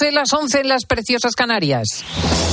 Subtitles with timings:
[0.00, 2.04] 12, las 11 en las preciosas Canarias.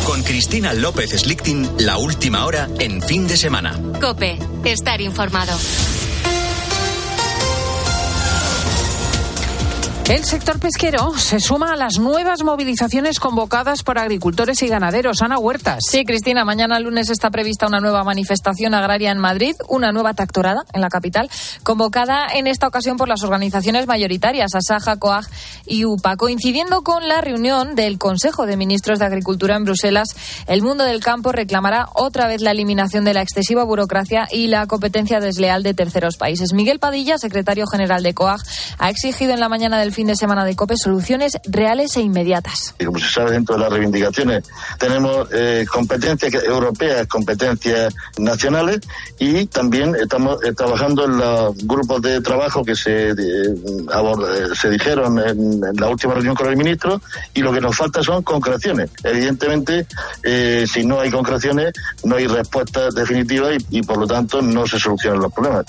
[0.05, 3.79] Con Cristina López Slichting, la última hora en fin de semana.
[4.01, 5.57] Cope, estar informado.
[10.09, 15.21] El sector pesquero se suma a las nuevas movilizaciones convocadas por agricultores y ganaderos.
[15.21, 15.79] Ana Huertas.
[15.85, 20.61] Sí, Cristina, mañana lunes está prevista una nueva manifestación agraria en Madrid, una nueva tractorada
[20.71, 21.29] en la capital,
[21.63, 25.25] convocada en esta ocasión por las organizaciones mayoritarias, Asaja, COAG
[25.65, 26.15] y UPA.
[26.15, 30.15] Coincidiendo con la reunión del Consejo de Ministros de Agricultura en Bruselas,
[30.47, 34.67] el mundo del campo reclamará otra vez la eliminación de la excesiva burocracia y la
[34.67, 36.53] competencia desleal de terceros países.
[36.53, 38.39] Miguel Padilla, secretario general de COAG,
[38.77, 42.75] ha exigido en la mañana del fin de semana de COPE soluciones reales e inmediatas.
[42.77, 44.43] Y como se sabe, dentro de las reivindicaciones
[44.77, 48.81] tenemos eh, competencias europeas, competencias nacionales
[49.17, 53.15] y también estamos eh, trabajando en los grupos de trabajo que se, eh,
[54.53, 57.01] se dijeron en, la última reunión con el ministro
[57.33, 58.91] y lo que nos falta son concreciones.
[59.03, 59.87] Evidentemente,
[60.67, 64.77] si no hay concreciones, no hay respuestas definitivas y, y por lo tanto no se
[64.77, 65.65] solucionan los problemas.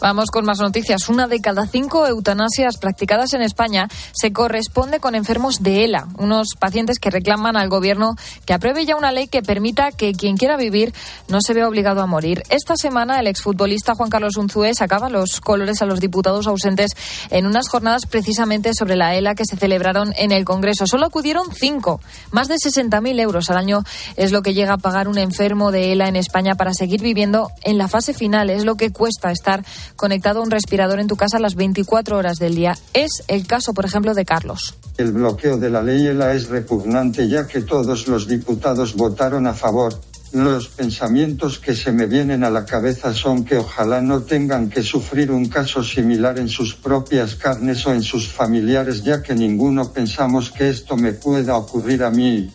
[0.00, 1.08] Vamos con más noticias.
[1.08, 3.71] Una de cada cinco eutanasias practicadas en España
[4.12, 8.96] se corresponde con enfermos de ELA, unos pacientes que reclaman al Gobierno que apruebe ya
[8.96, 10.92] una ley que permita que quien quiera vivir
[11.28, 12.42] no se vea obligado a morir.
[12.50, 16.92] Esta semana el exfutbolista Juan Carlos Unzué sacaba los colores a los diputados ausentes
[17.30, 20.86] en unas jornadas precisamente sobre la ELA que se celebraron en el Congreso.
[20.86, 22.00] Solo acudieron cinco.
[22.30, 23.84] Más de 60.000 euros al año
[24.16, 27.50] es lo que llega a pagar un enfermo de ELA en España para seguir viviendo
[27.62, 28.50] en la fase final.
[28.50, 29.64] Es lo que cuesta estar
[29.96, 32.76] conectado a un respirador en tu casa las 24 horas del día.
[32.94, 34.74] Es el caso por ejemplo, de Carlos.
[34.98, 39.94] El bloqueo de la ley es repugnante ya que todos los diputados votaron a favor.
[40.32, 44.82] Los pensamientos que se me vienen a la cabeza son que ojalá no tengan que
[44.82, 49.92] sufrir un caso similar en sus propias carnes o en sus familiares, ya que ninguno
[49.92, 52.50] pensamos que esto me pueda ocurrir a mí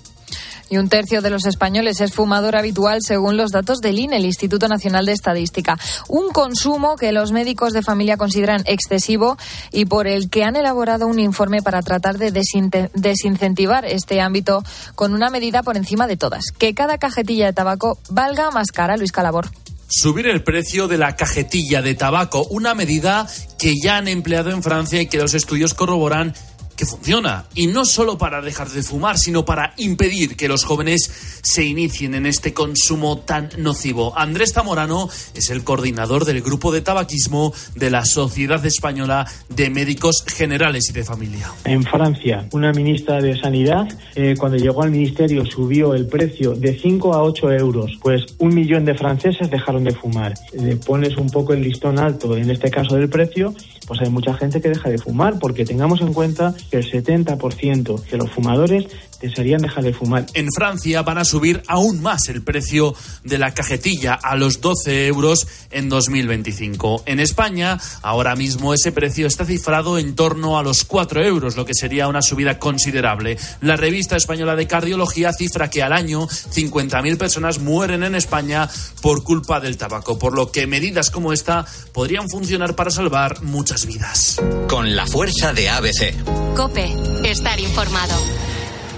[0.69, 4.25] y un tercio de los españoles es fumador habitual según los datos del INE, el
[4.25, 5.77] Instituto Nacional de Estadística.
[6.07, 9.37] Un consumo que los médicos de familia consideran excesivo
[9.71, 14.63] y por el que han elaborado un informe para tratar de desincentivar este ámbito
[14.95, 18.97] con una medida por encima de todas, que cada cajetilla de tabaco valga más cara,
[18.97, 19.49] Luis Calabor
[19.89, 24.61] subir el precio de la cajetilla de tabaco, una medida que ya han empleado en
[24.61, 26.33] Francia y que los estudios corroboran
[26.77, 27.45] que funciona.
[27.55, 32.13] Y no solo para dejar de fumar, sino para impedir que los jóvenes se inicien
[32.13, 34.17] en este consumo tan nocivo.
[34.17, 40.23] Andrés Zamorano es el coordinador del grupo de tabaquismo de la Sociedad Española de Médicos
[40.27, 41.51] Generales y de Familia.
[41.65, 46.77] En Francia, una ministra de Sanidad, eh, cuando llegó al ministerio, subió el precio de
[46.77, 47.97] 5 a 8 euros.
[48.01, 50.33] Pues un millón de franceses dejaron de fumar.
[50.53, 53.55] Le pones un poco el listón alto, en este caso del precio,
[53.87, 58.17] pues hay mucha gente que deja de fumar, porque tengamos en cuenta el 70% de
[58.17, 58.85] los fumadores
[59.21, 60.25] desearían dejar de fumar.
[60.33, 65.07] En Francia van a subir aún más el precio de la cajetilla a los 12
[65.07, 67.03] euros en 2025.
[67.05, 71.65] En España, ahora mismo ese precio está cifrado en torno a los 4 euros, lo
[71.65, 73.37] que sería una subida considerable.
[73.61, 78.69] La revista española de cardiología cifra que al año 50.000 personas mueren en España
[79.01, 83.85] por culpa del tabaco, por lo que medidas como esta podrían funcionar para salvar muchas
[83.85, 84.41] vidas.
[84.67, 86.55] Con la fuerza de ABC.
[86.55, 88.15] Cope, estar informado.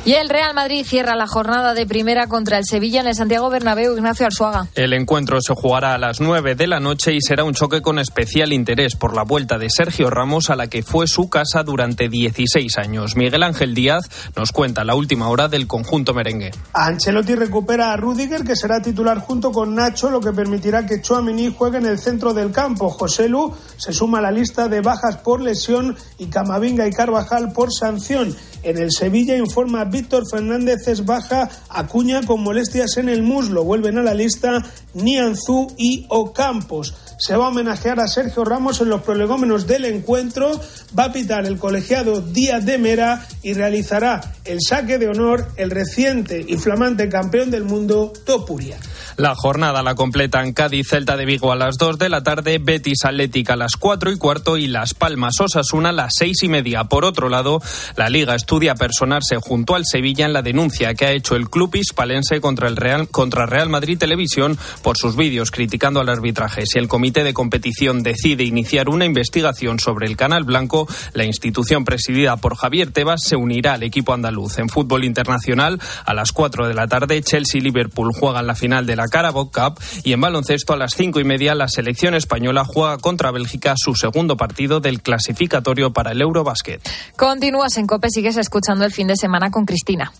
[0.05, 3.49] Y el Real Madrid cierra la jornada de primera contra el Sevilla en el Santiago
[3.49, 3.95] Bernabéu.
[3.95, 4.67] Ignacio Arzuaga.
[4.73, 7.99] El encuentro se jugará a las 9 de la noche y será un choque con
[7.99, 12.07] especial interés por la vuelta de Sergio Ramos a la que fue su casa durante
[12.07, 13.17] 16 años.
[13.17, 16.51] Miguel Ángel Díaz nos cuenta la última hora del conjunto merengue.
[16.73, 21.53] Ancelotti recupera a Rudiger que será titular junto con Nacho, lo que permitirá que Chouameni
[21.53, 22.89] juegue en el centro del campo.
[22.89, 27.51] José Lu se suma a la lista de bajas por lesión y Camavinga y Carvajal
[27.51, 28.35] por sanción.
[28.63, 33.63] En el Sevilla informa Víctor Fernández es baja, Acuña con molestias en el muslo.
[33.63, 36.93] Vuelven a la lista Nianzú y Ocampos.
[37.19, 40.51] Se va a homenajear a Sergio Ramos en los prolegómenos del encuentro.
[40.97, 45.69] Va a pitar el colegiado Díaz de Mera y realizará el saque de honor el
[45.69, 48.77] reciente y flamante campeón del mundo, Topuria.
[49.17, 53.03] La jornada la completan Cádiz Celta de Vigo a las 2 de la tarde, Betis
[53.03, 56.85] Atlética a las 4 y cuarto y Las Palmas Osasuna a las 6 y media.
[56.85, 57.61] Por otro lado,
[57.97, 61.75] la Liga estudia personarse junto al Sevilla en la denuncia que ha hecho el club
[61.75, 66.65] hispalense contra el Real, contra Real Madrid Televisión por sus vídeos criticando al arbitraje.
[66.65, 71.83] Si el comité de competición decide iniciar una investigación sobre el Canal Blanco, la institución
[71.85, 74.59] presidida por Javier Tebas se unirá al equipo andaluz.
[74.59, 78.85] En fútbol internacional, a las 4 de la tarde, Chelsea y Liverpool juegan la final
[78.85, 82.63] de la Carabao Cup y en baloncesto a las cinco y media la selección española
[82.63, 86.81] juega contra Bélgica su segundo partido del clasificatorio para el Eurobasket.
[87.17, 90.11] Continúas en COPE, sigues escuchando el fin de semana con Cristina.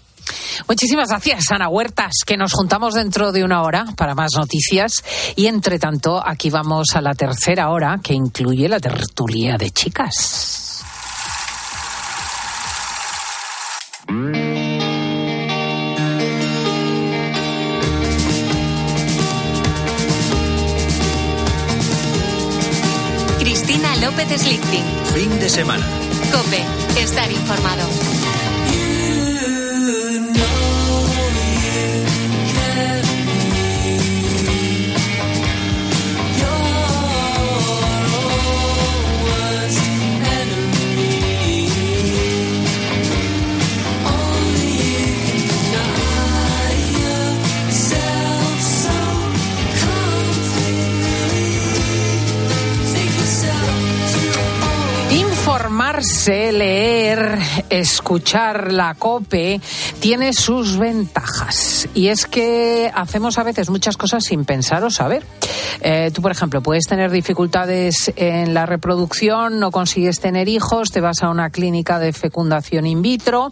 [0.67, 5.03] Muchísimas gracias, Ana Huertas, que nos juntamos dentro de una hora para más noticias.
[5.35, 10.83] Y entre tanto, aquí vamos a la tercera hora, que incluye la tertulia de chicas.
[23.39, 24.83] Cristina López Slichting.
[25.13, 25.85] Fin de semana.
[26.31, 26.63] Cope,
[27.01, 28.48] estar informado.
[57.69, 59.61] Escuchar la COPE
[59.99, 61.87] tiene sus ventajas.
[61.93, 65.23] Y es que hacemos a veces muchas cosas sin pensar o saber.
[65.81, 71.01] Eh, tú, por ejemplo, puedes tener dificultades en la reproducción, no consigues tener hijos, te
[71.01, 73.51] vas a una clínica de fecundación in vitro.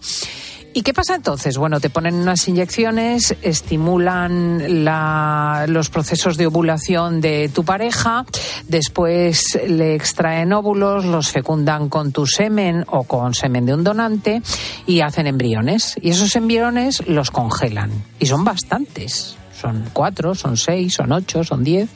[0.77, 1.57] ¿Y qué pasa entonces?
[1.57, 8.25] Bueno, te ponen unas inyecciones, estimulan la- los procesos de ovulación de tu pareja,
[8.67, 14.43] después le extraen óvulos, los fecundan con tu semen o con semen de un donante
[14.85, 15.95] y hacen embriones.
[15.99, 17.89] Y esos embriones los congelan.
[18.19, 19.35] Y son bastantes.
[19.59, 21.89] Son cuatro, son seis, son ocho, son diez.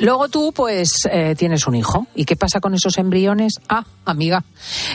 [0.00, 2.06] Luego tú, pues, eh, tienes un hijo.
[2.16, 3.54] ¿Y qué pasa con esos embriones?
[3.68, 4.44] Ah, amiga,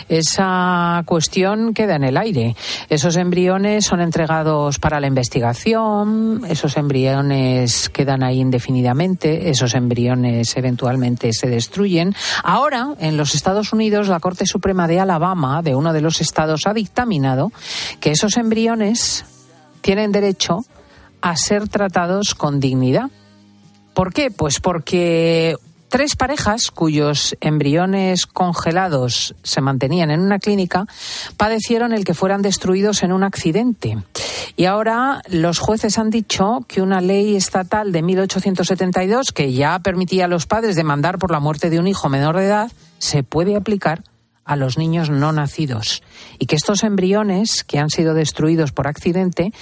[0.09, 2.55] esa cuestión queda en el aire.
[2.89, 11.31] Esos embriones son entregados para la investigación, esos embriones quedan ahí indefinidamente, esos embriones eventualmente
[11.31, 12.13] se destruyen.
[12.43, 16.61] Ahora, en los Estados Unidos, la Corte Suprema de Alabama, de uno de los estados,
[16.65, 17.51] ha dictaminado
[18.01, 19.23] que esos embriones
[19.81, 20.59] tienen derecho
[21.21, 23.09] a ser tratados con dignidad.
[23.93, 24.31] ¿Por qué?
[24.31, 25.55] Pues porque
[25.89, 30.85] tres parejas cuyos embriones congelados se mantenían en una clínica
[31.35, 33.97] padecieron el que fueran destruidos en un accidente.
[34.55, 40.25] Y ahora los jueces han dicho que una ley estatal de 1872 que ya permitía
[40.25, 43.55] a los padres demandar por la muerte de un hijo menor de edad se puede
[43.55, 44.03] aplicar
[44.49, 46.01] a los niños no nacidos
[46.39, 49.53] y que estos embriones que han sido destruidos por accidente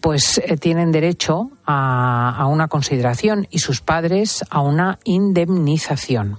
[0.00, 6.38] pues eh, tienen derecho a, a una consideración y sus padres a una indemnización.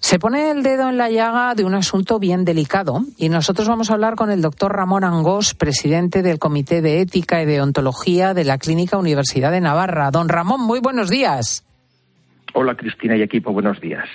[0.00, 3.90] Se pone el dedo en la llaga de un asunto bien delicado y nosotros vamos
[3.90, 8.32] a hablar con el doctor Ramón Angós, presidente del Comité de Ética y de Ontología
[8.32, 10.10] de la Clínica Universidad de Navarra.
[10.10, 11.65] Don Ramón, muy buenos días.
[12.54, 14.08] Hola Cristina y equipo, buenos días.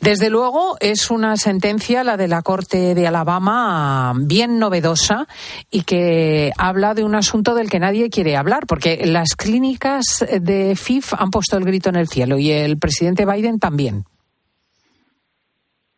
[0.00, 5.26] Desde luego es una sentencia, la de la Corte de Alabama, bien novedosa
[5.70, 10.74] y que habla de un asunto del que nadie quiere hablar, porque las clínicas de
[10.76, 14.04] FIF han puesto el grito en el cielo y el presidente Biden también.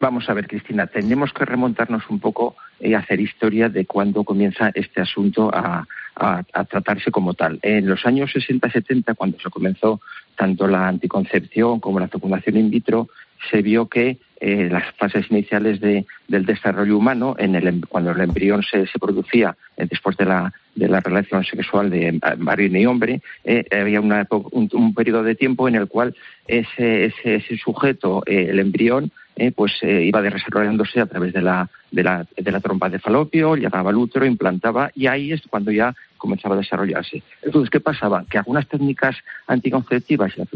[0.01, 4.71] Vamos a ver, Cristina, tendremos que remontarnos un poco y hacer historia de cuándo comienza
[4.75, 5.87] este asunto a,
[6.19, 7.59] a- tratarse como tal.
[7.63, 10.01] En los años 60-70, cuando se comenzó
[10.37, 13.09] tanto la anticoncepción como la fecundación in vitro,
[13.51, 18.13] se vio que eh, las fases iniciales de- del desarrollo humano, en el, em- cuando
[18.13, 22.21] el embrión se, se producía eh, después de la, de la relación sexual de eh,
[22.37, 26.15] varón y hombre, eh, había una un, un periodo de tiempo en el cual
[26.47, 31.69] ese, ese, ese sujeto, el embrión, eh, pues eh, iba desarrollándose a través de la,
[31.91, 35.71] de, la, de la trompa de falopio, llegaba al útero, implantaba y ahí es cuando
[35.71, 37.23] ya comenzaba a desarrollarse.
[37.43, 38.25] Entonces, ¿qué pasaba?
[38.29, 39.17] Que algunas técnicas
[39.47, 40.47] anticonceptivas y la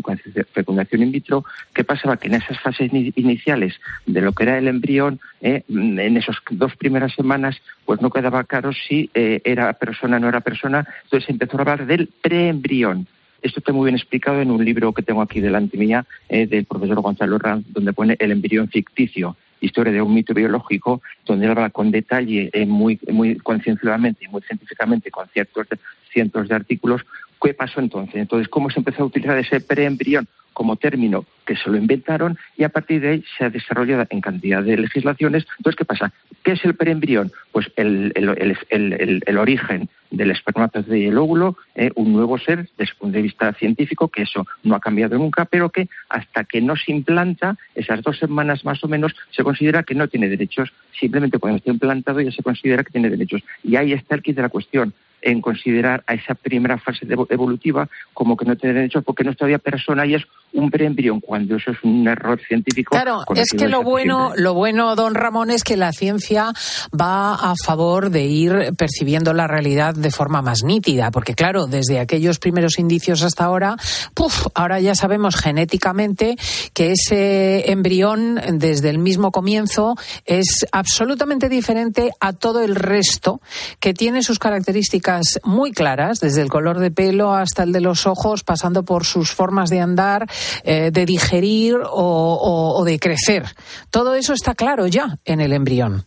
[0.52, 2.16] fecundación- in vitro, ¿qué pasaba?
[2.16, 6.36] Que en esas fases ini- iniciales de lo que era el embrión, eh, en esas
[6.50, 10.86] dos primeras semanas, pues no quedaba claro si eh, era persona o no era persona,
[11.04, 13.06] entonces empezó a hablar del preembrión.
[13.42, 16.64] Esto está muy bien explicado en un libro que tengo aquí delante mía eh, del
[16.64, 21.70] profesor Gonzalo Ranz, donde pone el embrión ficticio, historia de un mito biológico, donde habla
[21.70, 25.66] con detalle, eh, muy, muy concienciadamente y muy científicamente, con ciertos,
[26.12, 27.02] cientos de artículos,
[27.42, 28.16] qué pasó entonces.
[28.16, 32.64] Entonces, cómo se empezó a utilizar ese preembrión como término que se lo inventaron y
[32.64, 35.46] a partir de ahí se ha desarrollado en cantidad de legislaciones.
[35.56, 36.12] Entonces, ¿qué pasa?
[36.44, 37.32] ¿Qué es el preembrión?
[37.52, 42.68] Pues el, el, el, el- origen del espermatozoide y el óvulo, eh, un nuevo ser
[42.76, 46.44] desde el punto de vista científico, que eso no ha cambiado nunca, pero que hasta
[46.44, 50.28] que no se implanta, esas dos semanas más o menos, se considera que no tiene
[50.28, 50.70] derechos.
[51.00, 53.42] Simplemente cuando está implantado ya se considera que tiene derechos.
[53.64, 54.92] Y ahí está el kit de la cuestión.
[55.22, 59.36] En considerar a esa primera fase evolutiva como que no tiene derecho porque no es
[59.36, 62.90] todavía persona y es un preembrión, cuando eso es un error científico.
[62.90, 66.52] Claro, es que lo bueno, lo bueno, don Ramón, es que la ciencia
[66.98, 72.00] va a favor de ir percibiendo la realidad de forma más nítida, porque claro, desde
[72.00, 73.76] aquellos primeros indicios hasta ahora,
[74.14, 76.36] puf, ahora ya sabemos genéticamente
[76.74, 79.94] que ese embrión desde el mismo comienzo
[80.26, 83.40] es absolutamente diferente a todo el resto,
[83.80, 85.11] que tiene sus características
[85.44, 89.32] muy claras, desde el color de pelo hasta el de los ojos, pasando por sus
[89.32, 90.26] formas de andar,
[90.64, 93.44] eh, de digerir o, de crecer.
[93.90, 96.04] Todo eso está claro ya en el embrión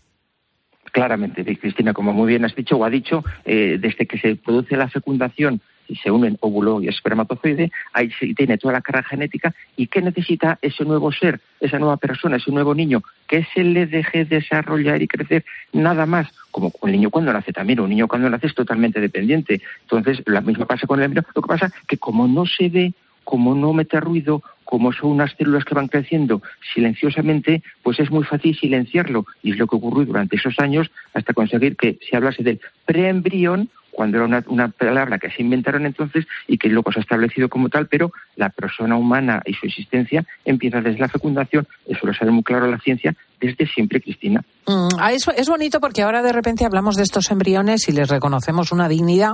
[0.91, 4.77] claramente, Cristina, como muy bien has dicho o ha dicho, eh, desde que se produce
[4.77, 9.53] la fecundación y se unen óvulo y espermatozoide, ahí se tiene toda la carga genética
[9.75, 13.03] y ¿qué necesita ese nuevo ser, esa nueva persona, ese nuevo niño?
[13.27, 17.79] Que se le deje desarrollar y crecer nada más, como un niño cuando nace también,
[17.79, 19.61] un niño cuando nace es totalmente dependiente.
[19.81, 22.93] Entonces, lo mismo pasa con el embrión, lo que pasa que como no se ve
[23.25, 26.41] como no mete ruido, como son unas células que van creciendo
[26.73, 29.25] silenciosamente, pues es muy fácil silenciarlo.
[29.43, 33.69] Y es lo que ocurrió durante esos años hasta conseguir que se hablase del preembrión,
[33.95, 37.69] cuando era una, palabra que se inventaron entonces y que luego se ha establecido como
[37.69, 42.31] tal, pero la persona humana y su existencia empieza desde la fecundación, eso lo sabe
[42.31, 44.43] muy claro la ciencia, desde siempre, Cristina.
[44.67, 48.71] Mm, ah, es, bonito porque ahora de repente hablamos de estos embriones y les reconocemos
[48.71, 49.33] una dignidad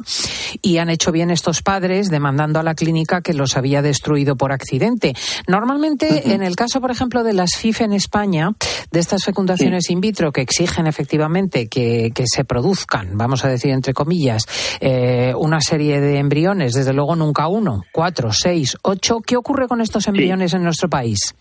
[0.62, 4.52] y han hecho bien estos padres demandando a la clínica que los había destruido por
[4.52, 5.14] accidente.
[5.48, 8.52] Normalmente, en el caso, por ejemplo, de las FIF en España,
[8.92, 13.94] de estas fecundaciones in vitro que exigen efectivamente que, se produzcan, vamos a decir entre
[13.94, 14.44] comillas,
[14.80, 19.20] eh, una serie de embriones, desde luego nunca uno, cuatro, seis, ocho.
[19.22, 21.34] ¿Qué ocurre con estos embriones en nuestro país?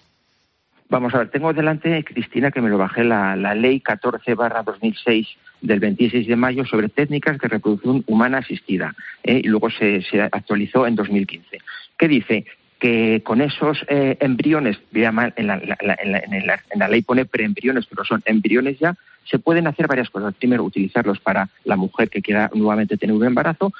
[0.90, 5.28] Vamos a ver, tengo delante, Cristina, que me lo bajé, la, ley 14 barra 2006
[5.60, 8.92] del 26 de mayo sobre técnicas de reproducción humana asistida.
[9.22, 9.40] ¿eh?
[9.44, 11.58] Y luego se, actualizó en 2015.
[11.96, 12.44] ¿Qué dice?
[12.80, 18.80] Que con esos eh, embriones, en la, en la ley pone preembriones, pero son embriones
[18.80, 18.96] ya,
[19.30, 20.34] se pueden hacer varias cosas.
[20.34, 23.72] Primero, utilizarlos para la mujer que quiera nuevamente tener un embarazo,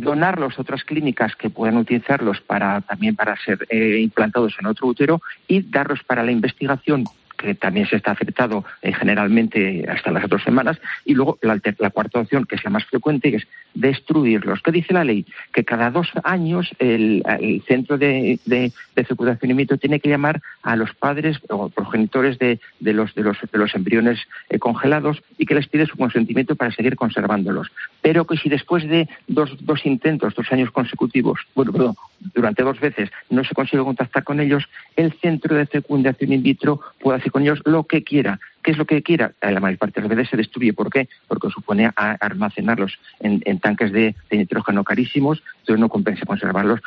[0.00, 4.88] donarlos a otras clínicas que puedan utilizarlos para también para ser eh, implantados en otro
[4.88, 7.04] útero y darlos para la investigación
[7.38, 12.20] que también se está aceptado eh, generalmente hasta las otras semanas, y luego la, cuarta
[12.20, 14.60] opción, que es la más frecuente, es destruirlos.
[14.62, 15.24] ¿Qué dice la ley?
[15.52, 17.22] Que cada dos años el,
[17.66, 18.72] centro de, de,
[19.04, 23.38] fecundación in vitro tiene que llamar a los padres o progenitores de, los, de, los,
[23.40, 24.18] de los embriones
[24.50, 27.70] eh, congelados y que les pide su consentimiento para seguir conservándolos.
[28.02, 31.94] Pero que si después de dos, dos intentos, dos años consecutivos, bueno, perdón,
[32.34, 34.64] durante dos veces no se consigue contactar con ellos,
[34.96, 38.38] el centro de fecundación in vitro puede hacer con ellos lo que quiera.
[38.62, 39.32] ¿Qué es lo que quiera?
[39.40, 40.72] La mayor parte de las veces se destruye.
[40.72, 41.08] ¿Por qué?
[41.26, 46.80] Porque supone almacenarlos en, tanques de, nitrógeno carísimos, entonces no compensa conservarlos.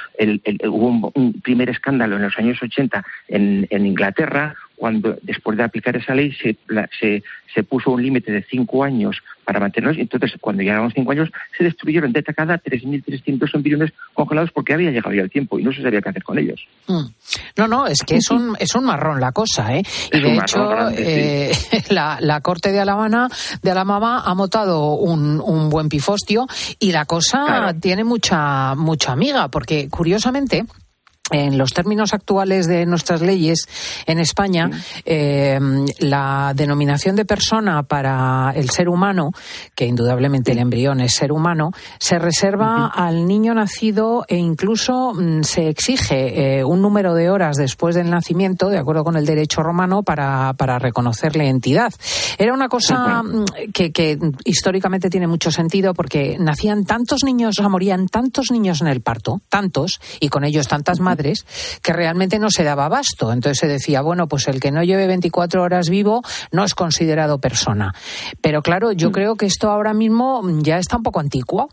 [0.65, 5.95] hubo un, primer escándalo en los años 80 en, en Inglaterra, cuando después de aplicar
[5.95, 6.57] esa ley se,
[7.53, 11.29] se, puso un límite de cinco años para mantenerlos, y entonces cuando llegaron cinco años
[11.55, 15.71] se destruyeron de cada 3.300 embriones congelados porque había llegado ya el tiempo y no
[15.71, 16.65] se sabía qué hacer con ellos.
[16.87, 17.03] Mm.
[17.57, 19.83] No, no, es que es un, es un marrón la cosa, ¿eh?
[20.11, 21.51] Y de hecho, eh,
[21.91, 23.29] la, Corte de Alabama,
[23.61, 26.47] de Alabama ha motado un, un buen pifostio
[26.79, 30.63] y la cosa tiene mucha, mucha amiga, porque curiosamente
[31.31, 33.67] en los términos actuales de nuestras leyes
[34.05, 34.69] en España,
[35.05, 35.59] eh,
[35.99, 39.31] la denominación de persona para el ser humano,
[39.75, 45.43] que indudablemente el embrión es ser humano, se reserva al niño nacido e incluso mm,
[45.43, 49.63] se exige eh, un número de horas después del nacimiento, de acuerdo con el derecho
[49.63, 51.93] romano, para, para reconocerle entidad.
[52.37, 57.61] Era una cosa mm, que, que, históricamente tiene mucho sentido porque nacían tantos niños, o
[57.61, 61.20] sea, morían tantos niños en el parto, tantos, y con ellos tantas madres,
[61.81, 63.31] que realmente no se daba abasto.
[63.31, 67.39] Entonces se decía, bueno, pues el que no lleve 24 horas vivo no es considerado
[67.39, 67.93] persona.
[68.41, 69.13] Pero claro, yo mm.
[69.13, 71.69] creo que esto ahora mismo ya está un poco antiguo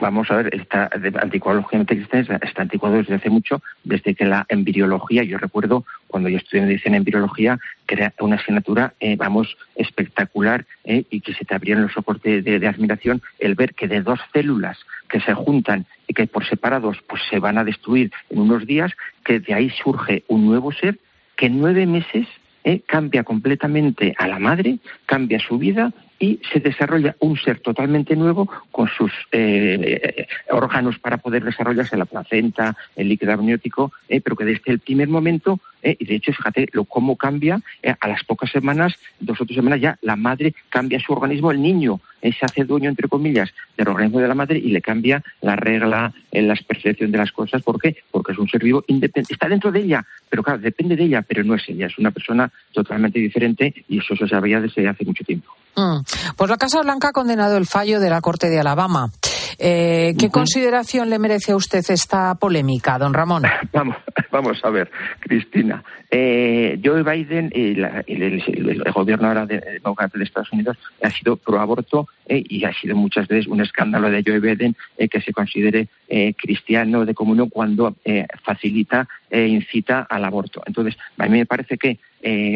[0.00, 2.06] vamos a ver, está anticuado, lógicamente
[2.42, 6.96] está anticuado desde hace mucho, desde que la embriología, yo recuerdo cuando yo estudié medicina
[6.96, 11.82] en embriología, que era una asignatura, eh, vamos, espectacular eh, y que se te abrían
[11.82, 16.26] los ojos de, admiración el ver que de dos células que se juntan y que
[16.26, 18.92] por separados pues se van a destruir en unos días,
[19.24, 20.98] que de ahí surge un nuevo ser
[21.36, 22.26] que en nueve meses
[22.64, 28.16] eh, cambia completamente a la madre, cambia su vida y se desarrolla un ser totalmente
[28.16, 34.44] nuevo con sus eh, órganos para poder desarrollarse la placenta, el líquido amniótico, pero que
[34.44, 35.96] desde el primer momento ¿eh?
[35.98, 37.94] y de hecho, fíjate lo, cómo cambia ¿eh?
[38.00, 41.62] a las pocas semanas, dos o tres semanas ya, la madre cambia su organismo, el
[41.62, 42.13] niño ¿eh?
[42.32, 46.12] Se hace dueño, entre comillas, del organismo de la madre y le cambia la regla
[46.30, 47.62] en la percepción de las cosas.
[47.62, 47.96] ¿Por qué?
[48.10, 49.34] Porque es un ser vivo independiente.
[49.34, 51.86] Está dentro de ella, pero claro, depende de ella, pero no es ella.
[51.86, 55.52] Es una persona totalmente diferente y eso se sabía desde hace mucho tiempo.
[55.76, 55.98] Mm.
[56.36, 59.10] Pues la Casa Blanca ha condenado el fallo de la Corte de Alabama.
[59.58, 63.42] Eh, ¿Qué consideración le merece a usted esta polémica, don Ramón?
[63.72, 63.96] Vamos,
[64.30, 65.82] vamos a ver, Cristina.
[66.10, 72.08] Eh, Joe Biden, y el, gobierno ahora de, de, Estados Unidos, ha sido pro aborto
[72.26, 75.88] eh, y ha sido muchas veces un escándalo de Joe Biden eh, que se considere
[76.08, 80.62] eh, cristiano de comunión cuando eh, facilita e incita al aborto.
[80.66, 81.98] Entonces, a mí me parece que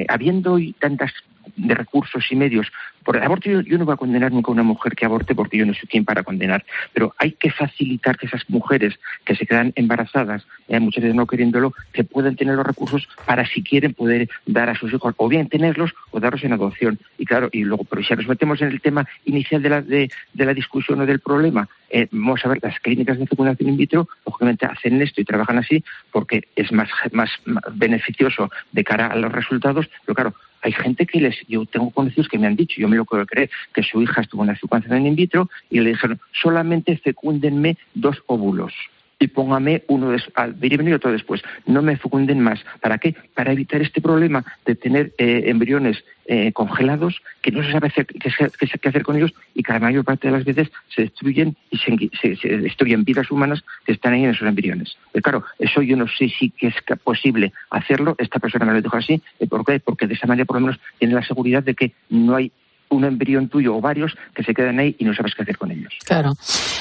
[0.08, 1.12] habiendo tantas
[1.56, 2.70] de recursos y medios.
[3.04, 5.56] Por el aborto yo, no voy a condenar nunca a una mujer que aborte porque
[5.56, 9.46] yo no soy quien para condenar, pero hay que facilitar que esas mujeres que se
[9.46, 13.94] quedan embarazadas, eh, muchas veces no queriéndolo, que puedan tener los recursos para si quieren
[13.94, 16.98] poder dar a sus hijos, o bien tenerlos o darlos en adopción.
[17.16, 20.10] Y claro, y luego, pero si nos metemos en el tema inicial de la, de,
[20.34, 24.08] la discusión o del problema, eh, vamos a ver, las clínicas de fecundación in vitro,
[24.26, 27.30] lógicamente hacen esto y trabajan así porque es más, más
[27.72, 32.28] beneficioso de cara a los resultados, pero claro, hay gente que les, yo tengo conocidos
[32.28, 34.56] que me han dicho, yo me lo puedo creer, que su hija estuvo en la
[34.56, 38.72] fecundación in vitro y le dijeron, solamente fecúndenme dos óvulos
[39.18, 41.42] y póngame uno al venir otro después.
[41.66, 42.60] No me fecunden más.
[42.80, 43.14] ¿Para qué?
[43.34, 48.88] Para evitar este problema de tener eh, embriones eh, congelados que no se sabe qué,
[48.88, 52.48] hacer con ellos y que la mayor parte de las veces se destruyen y se,
[52.58, 54.96] destruyen vidas humanas que están ahí en esos embriones.
[55.22, 58.14] Claro, eso yo no sé si es posible hacerlo.
[58.18, 59.22] Esta persona me lo dijo así.
[59.48, 59.80] ¿Por qué?
[59.80, 62.52] Porque de esa manera por lo menos tiene la seguridad de que no hay
[62.90, 65.70] un embrión tuyo o varios que se quedan ahí y no sabes qué hacer con
[65.70, 65.92] ellos.
[66.04, 66.32] Claro.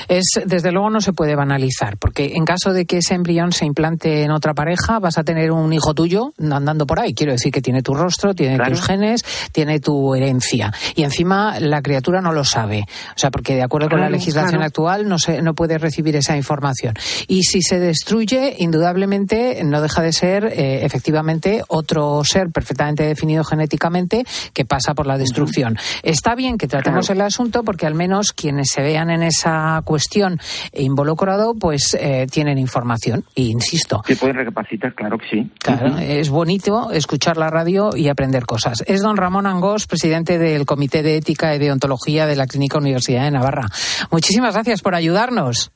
[0.08, 3.66] Es, desde luego no se puede banalizar, porque en caso de que ese embrión se
[3.66, 7.14] implante en otra pareja, vas a tener un hijo tuyo andando por ahí.
[7.14, 10.72] Quiero decir que tiene tu rostro, tiene tus genes, tiene tu herencia.
[10.96, 12.86] Y encima la criatura no lo sabe.
[13.16, 16.36] O sea, porque de acuerdo con la legislación actual no, se, no puede recibir esa
[16.38, 16.94] información.
[17.28, 23.44] Y si se destruye, indudablemente no deja de ser eh, efectivamente otro ser perfectamente definido
[23.44, 24.24] genéticamente
[24.54, 25.78] que pasa por la destrucción.
[26.04, 30.40] Está bien que tratemos el asunto porque al menos quienes se vean en esa cuestión
[30.74, 33.24] involucrado, pues eh, tienen información.
[33.36, 34.02] E insisto.
[34.06, 35.52] Se puede recapacitar, claro que sí.
[35.60, 38.84] Claro, es bonito escuchar la radio y aprender cosas.
[38.88, 43.24] Es don Ramón Angós, presidente del Comité de Ética y Deontología de la Clínica Universidad
[43.24, 43.68] de Navarra.
[44.12, 45.72] Muchísimas gracias por ayudarnos.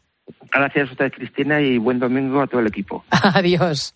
[0.53, 3.03] Gracias a usted, Cristina, y buen domingo a todo el equipo.
[3.11, 3.93] Adiós.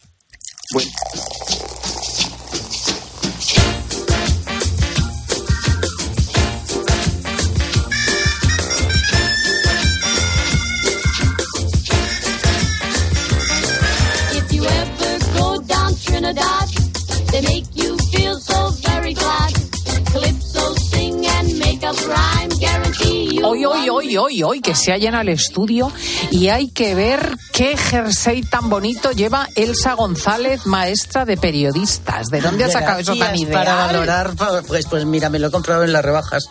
[24.17, 25.91] Hoy, hoy, que se ha llenado el estudio
[26.31, 32.27] y hay que ver qué jersey tan bonito lleva Elsa González, maestra de periodistas.
[32.27, 33.65] ¿De dónde ha sacado eso tan ideal?
[33.65, 34.33] Para valorar,
[34.67, 36.49] pues, pues mira, me lo he comprado en las rebajas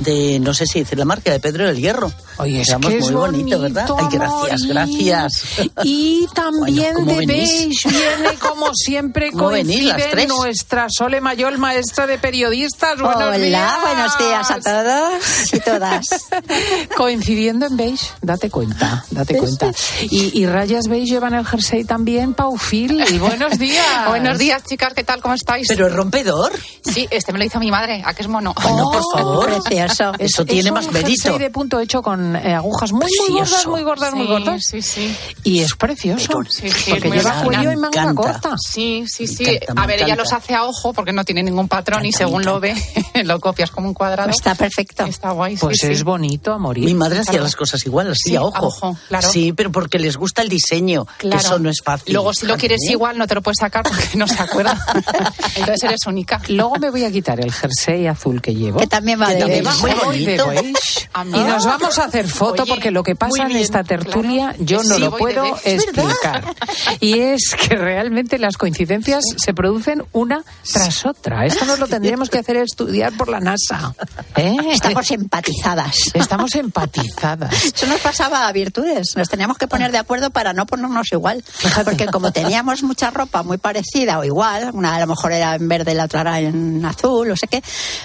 [0.00, 2.12] de, no sé si decir la marca, de Pedro del Hierro.
[2.38, 3.88] Oye, es que es muy bonito, ¿verdad?
[3.98, 5.42] Ay, gracias, gracias.
[5.84, 13.00] Y también de beige viene, como siempre, coincide nuestra Sole Mayol, maestra de periodistas.
[13.00, 16.06] Buenos Hola, buenos días a todos y todas.
[16.96, 19.70] Coincidiendo en beige, date cuenta, date cuenta.
[20.02, 23.02] Y, y, rayas beige llevan el jersey también, Paufil.
[23.10, 24.08] Y buenos días.
[24.08, 25.22] buenos días, chicas, ¿qué tal?
[25.22, 25.68] ¿Cómo estáis?
[25.68, 26.52] ¿Pero es rompedor?
[26.84, 28.54] Sí, este me lo hizo mi madre, ¿a qué es mono?
[28.62, 29.46] no, por favor.
[29.46, 29.85] Precioso.
[30.18, 31.32] Eso tiene más mérito.
[31.32, 34.62] Es de punto hecho con eh, agujas muy, muy gordas, muy gordas, muy gordas.
[34.64, 35.16] Sí, sí.
[35.44, 36.40] Y es precioso.
[36.48, 38.54] Sí, sí, porque lleva cuello y manga corta.
[38.58, 39.58] Sí, sí, sí.
[39.74, 42.60] a ver, ella los hace a ojo porque no tiene ningún patrón y según lo
[42.60, 42.74] ve,
[43.24, 44.30] lo copias como un cuadrado.
[44.30, 45.04] Está perfecto.
[45.04, 45.56] Está guay.
[45.56, 46.84] Pues es bonito a morir.
[46.84, 48.66] Mi madre hacía las cosas igual, así a ojo.
[48.66, 49.28] ojo claro.
[49.28, 52.14] Sí, pero porque les gusta el diseño, que eso no es fácil.
[52.14, 54.78] Luego, si lo quieres igual, no te lo puedes sacar porque no se acuerda.
[55.56, 56.40] Entonces eres única.
[56.48, 58.78] Luego me voy a quitar el jersey azul que llevo.
[58.78, 60.52] Que también va de Muy bonito.
[60.52, 64.98] Y nos vamos a hacer foto porque lo que pasa en esta tertulia yo no
[64.98, 66.54] lo puedo explicar.
[67.00, 71.46] Y es que realmente las coincidencias se producen una tras otra.
[71.46, 73.94] Esto nos lo tendríamos que hacer estudiar por la NASA.
[74.36, 74.56] ¿Eh?
[74.70, 75.96] Estamos empatizadas.
[76.14, 77.64] Estamos empatizadas.
[77.64, 79.16] Eso nos pasaba a virtudes.
[79.16, 81.44] Nos teníamos que poner de acuerdo para no ponernos igual.
[81.84, 85.68] Porque como teníamos mucha ropa muy parecida o igual, una a lo mejor era en
[85.68, 87.62] verde, la otra era en azul, o sé qué,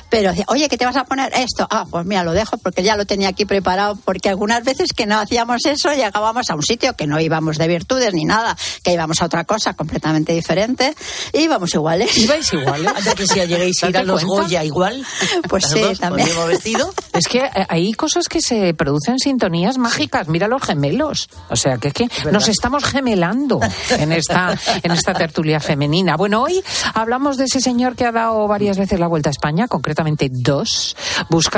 [0.10, 1.31] pero decía, oye, ¿qué te vas a poner?
[1.36, 1.61] Esto.
[1.69, 3.97] Ah, pues mira, lo dejo porque ya lo tenía aquí preparado.
[4.04, 7.67] Porque algunas veces que no hacíamos eso, llegábamos a un sitio que no íbamos de
[7.67, 10.95] virtudes ni nada, que íbamos a otra cosa completamente diferente,
[11.34, 12.17] y íbamos iguales.
[12.17, 12.91] ¿Ibais iguales?
[12.95, 15.06] Anda que si lleguéis a ir a los Goya igual.
[15.50, 16.30] Pues sí, con también.
[16.47, 16.93] vestido.
[17.13, 20.28] Es que eh, hay cosas que se producen sintonías mágicas.
[20.28, 21.30] Mira los gemelos.
[21.50, 26.15] O sea, que es que nos estamos gemelando en esta, en esta tertulia femenina.
[26.15, 29.67] Bueno, hoy hablamos de ese señor que ha dado varias veces la vuelta a España,
[29.67, 30.95] concretamente dos,
[31.30, 31.51] buscando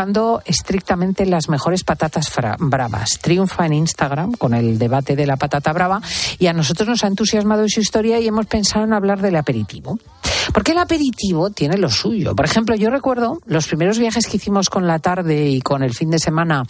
[0.46, 3.20] estrictamente las mejores patatas bravas.
[3.22, 6.02] Triunfa en Instagram con el debate de la patata brava
[6.40, 10.00] y a nosotros nos ha entusiasmado su historia y hemos pensado en hablar del aperitivo.
[10.54, 12.36] Porque el aperitivo tiene lo suyo.
[12.36, 15.94] Por ejemplo, yo recuerdo los primeros viajes que hicimos con la tarde y con el
[15.94, 16.64] fin de semana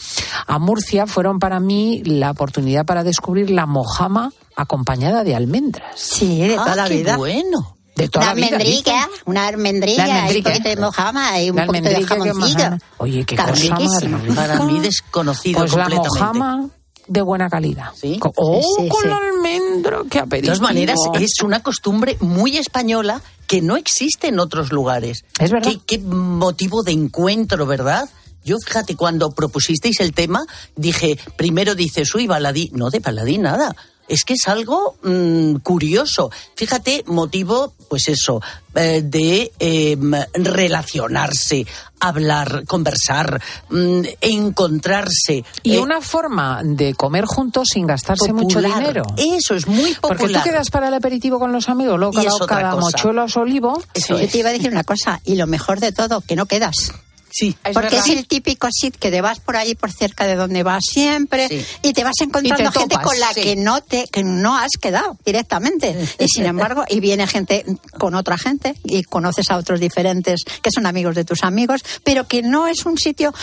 [0.45, 5.99] a Murcia fueron para mí la oportunidad para descubrir la mojama acompañada de almendras.
[5.99, 7.17] Sí, de toda Ah, la qué vida.
[7.17, 7.77] bueno.
[7.95, 8.47] De toda Una la vida.
[8.57, 9.21] almendrica, ¿viste?
[9.25, 10.49] una almendrilla, La un almendrica.
[10.51, 12.77] poquito de mojama y un La poquito de almendrica jamoncillo.
[12.97, 14.03] Oye, qué cosa más.
[14.35, 16.19] Para mí desconocido Pues la completamente.
[16.19, 16.69] mojama
[17.07, 17.89] de buena calidad.
[17.95, 18.19] Sí.
[18.37, 19.07] Oh, Sí, sí, con sí.
[19.09, 20.53] la almendra, qué De aperitivo.
[20.55, 25.23] todas maneras, es una costumbre muy española que no existe en otros lugares.
[25.39, 25.69] Es verdad.
[25.69, 28.09] Qué, qué motivo de encuentro, ¿verdad?
[28.45, 30.43] Yo, fíjate, cuando propusisteis el tema,
[30.75, 32.71] dije, primero dices, uy, baladí.
[32.73, 33.75] No, de baladí nada.
[34.07, 36.29] Es que es algo mm, curioso.
[36.55, 38.41] Fíjate, motivo, pues eso,
[38.75, 41.65] eh, de em, relacionarse,
[41.99, 45.45] hablar, conversar, mm, encontrarse.
[45.63, 49.03] Y eh, una forma de comer juntos sin gastarse mucho dinero.
[49.17, 50.17] Eso es muy popular.
[50.17, 52.97] Porque tú quedas para el aperitivo con los amigos, luego cada, es otra cada cosa.
[52.97, 53.81] mochuelo a su olivo.
[53.93, 54.31] Eso Yo es.
[54.31, 56.91] te iba a decir una cosa, y lo mejor de todo, que no quedas.
[57.33, 57.55] Sí.
[57.63, 58.05] Es Porque verdad.
[58.07, 61.47] es el típico sit que te vas por ahí por cerca de donde vas siempre
[61.47, 61.65] Sí.
[61.81, 63.41] y te vas encontrando te gente topas, con la sí.
[63.41, 67.65] que no te que no has quedado directamente y sin embargo y viene gente
[67.97, 72.27] con otra gente y conoces a otros diferentes que son amigos de tus amigos pero
[72.27, 73.33] que no es un sitio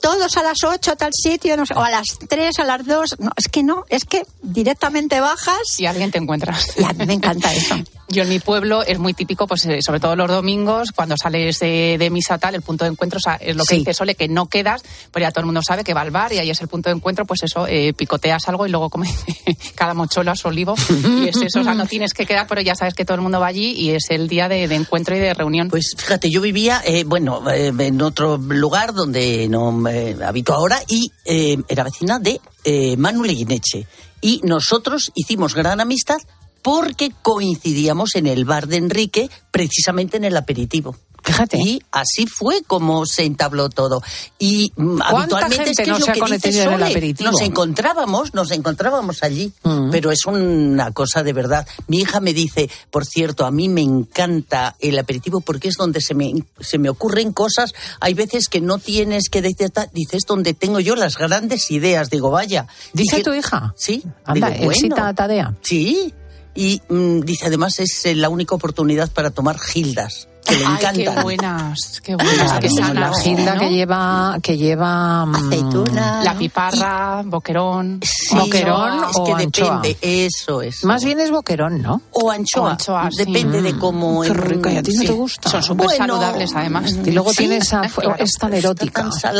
[0.00, 2.84] todos a las 8 a tal sitio no sé, o a las 3 a las
[2.86, 6.66] 2 no es que no es que directamente bajas Y alguien te encuentras.
[6.78, 7.76] y a mí me encanta eso
[8.08, 11.58] Yo en mi pueblo es muy típico, pues eh, sobre todo los domingos, cuando sales
[11.60, 13.78] de, de misa tal, el punto de encuentro, sea, es lo que Sí.
[13.80, 14.82] dice Sole, que no quedas,
[15.12, 16.90] pero ya todo el mundo sabe que va al bar y ahí es el punto
[16.90, 19.08] de encuentro, pues eso, eh, picoteas algo y luego come
[19.74, 20.74] cada mocholo a su olivo.
[21.22, 23.20] Y es eso, o sea, no tienes que quedar, pero ya sabes que todo el
[23.22, 25.68] mundo va allí y es el día de, de encuentro y de reunión.
[25.68, 30.80] Pues fíjate, yo vivía, eh, bueno, eh, en otro lugar donde no me habito ahora
[30.88, 33.86] y era vecina de eh, Manu Leguineche.
[34.20, 36.18] Y nosotros hicimos gran amistad
[36.62, 40.96] porque coincidíamos en el bar de Enrique, precisamente en el aperitivo.
[41.22, 41.56] Fíjate.
[41.58, 44.02] Y así fue como se entabló todo.
[44.38, 47.30] Y mm, ¿Cuánta habitualmente es que no es lo que dice en el Sole, aperitivo?
[47.30, 49.52] Nos encontrábamos, nos encontrábamos allí.
[49.62, 49.90] Mm.
[49.90, 51.66] Pero es una cosa de verdad.
[51.86, 56.00] Mi hija me dice, por cierto, a mí me encanta el aperitivo porque es donde
[56.00, 57.72] se me, se me ocurren cosas.
[58.00, 59.52] Hay veces que no tienes que decir,
[59.92, 62.10] dices, donde tengo yo las grandes ideas.
[62.10, 62.66] Digo, vaya.
[62.92, 63.74] ¿Dice tu hija?
[63.76, 64.02] Sí.
[64.24, 65.56] Anda, Digo, bueno.
[65.62, 66.12] Sí.
[66.54, 70.94] Y mm, dice, además, es eh, la única oportunidad para tomar gildas, que le Ay,
[71.14, 72.94] qué buenas, qué buenas, Claro, qué sanas.
[73.16, 73.60] la gilda ¿no?
[73.60, 78.00] que lleva, que lleva mm, aceituna La piparra, boquerón.
[78.02, 79.80] Sí, boquerón es o que anchoa.
[79.82, 80.84] depende, eso es.
[80.84, 82.02] Más bien es boquerón, ¿no?
[82.12, 83.24] O anchoa, O anchoa, sí.
[83.24, 84.22] depende de cómo...
[84.22, 85.06] Qué rica, ¿y a ti no sí.
[85.06, 85.48] te gusta?
[85.50, 86.92] Son súper Bueno, saludables, además.
[87.04, 88.16] Y luego Sí, tiene esa, claro.
[88.18, 89.08] es tan erótica.
[89.20, 89.34] Tan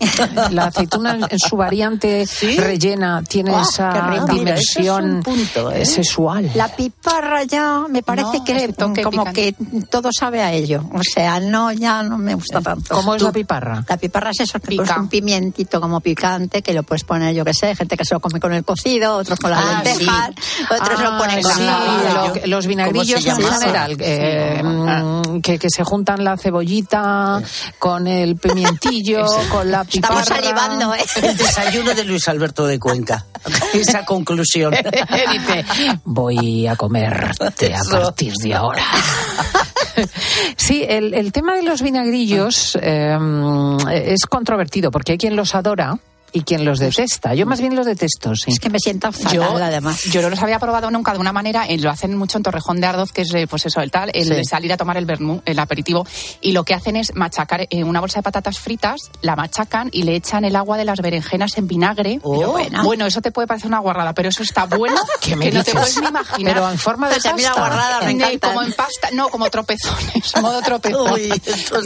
[0.54, 2.56] La aceituna en- su variante ¿Sí?
[2.56, 5.84] rellena tiene Ah, esa es dimensión un punto, ¿eh?
[5.84, 6.50] sexual.
[6.54, 8.38] La piparra ya me parece
[8.78, 9.54] No, que como picante.
[9.54, 10.84] que todo sabe a ello.
[10.92, 12.94] O sea, no, ya no me gusta tanto.
[12.94, 13.84] ¿Cómo es Tú- la piparra?
[13.88, 14.84] La piparra es eso, que Pica.
[14.84, 18.14] es un pimientito como picante que lo puedes poner, yo que sé, gente que se
[18.14, 20.30] lo come con el cocido, otros con las Ah, lentejas,
[20.70, 22.32] otros lo ponen con sí, la...
[22.46, 27.40] lo los vinagrillos ¿Cómo se en general, eh, mm, que, que se juntan la cebollita
[27.78, 30.20] con el pimientillo, con la piparra.
[30.22, 31.04] Estamos salivando, ¿eh?
[31.22, 33.24] El desayuno de Luis Alberto de Cuenca.
[33.74, 34.72] Esa conclusión.
[34.74, 35.64] Dice,
[36.04, 38.82] voy a comerte a partir de ahora.
[40.56, 43.16] Sí, el, el tema de los vinagrillos eh,
[43.92, 45.98] es controvertido porque hay quien los adora
[46.32, 47.34] y quien los detesta.
[47.34, 48.50] Yo más bien los detesto, sí.
[48.50, 50.04] Es que me siento fatal, Yo, además.
[50.04, 52.80] yo no los había probado nunca de una manera, eh, lo hacen mucho en Torrejón
[52.80, 54.44] de Ardoz, que es eh, pues eso, el tal, el Sí.
[54.44, 56.06] salir a tomar el vermú, el aperitivo,
[56.40, 60.02] y lo que hacen es machacar eh, una bolsa de patatas fritas, la machacan y
[60.02, 62.20] le echan el agua de las berenjenas en vinagre.
[62.22, 62.82] Pero buena.
[62.82, 65.64] Bueno, eso te puede parecer una guarrada, pero eso está bueno ¿Qué me que no
[65.64, 65.74] te dices?
[65.74, 66.54] puedes ni imaginar.
[66.54, 67.52] Pero en forma de Pues pasta.
[67.60, 71.12] guarrada me como en pasta, no, como tropezones, modo tropezón.
[71.14, 71.32] Uy,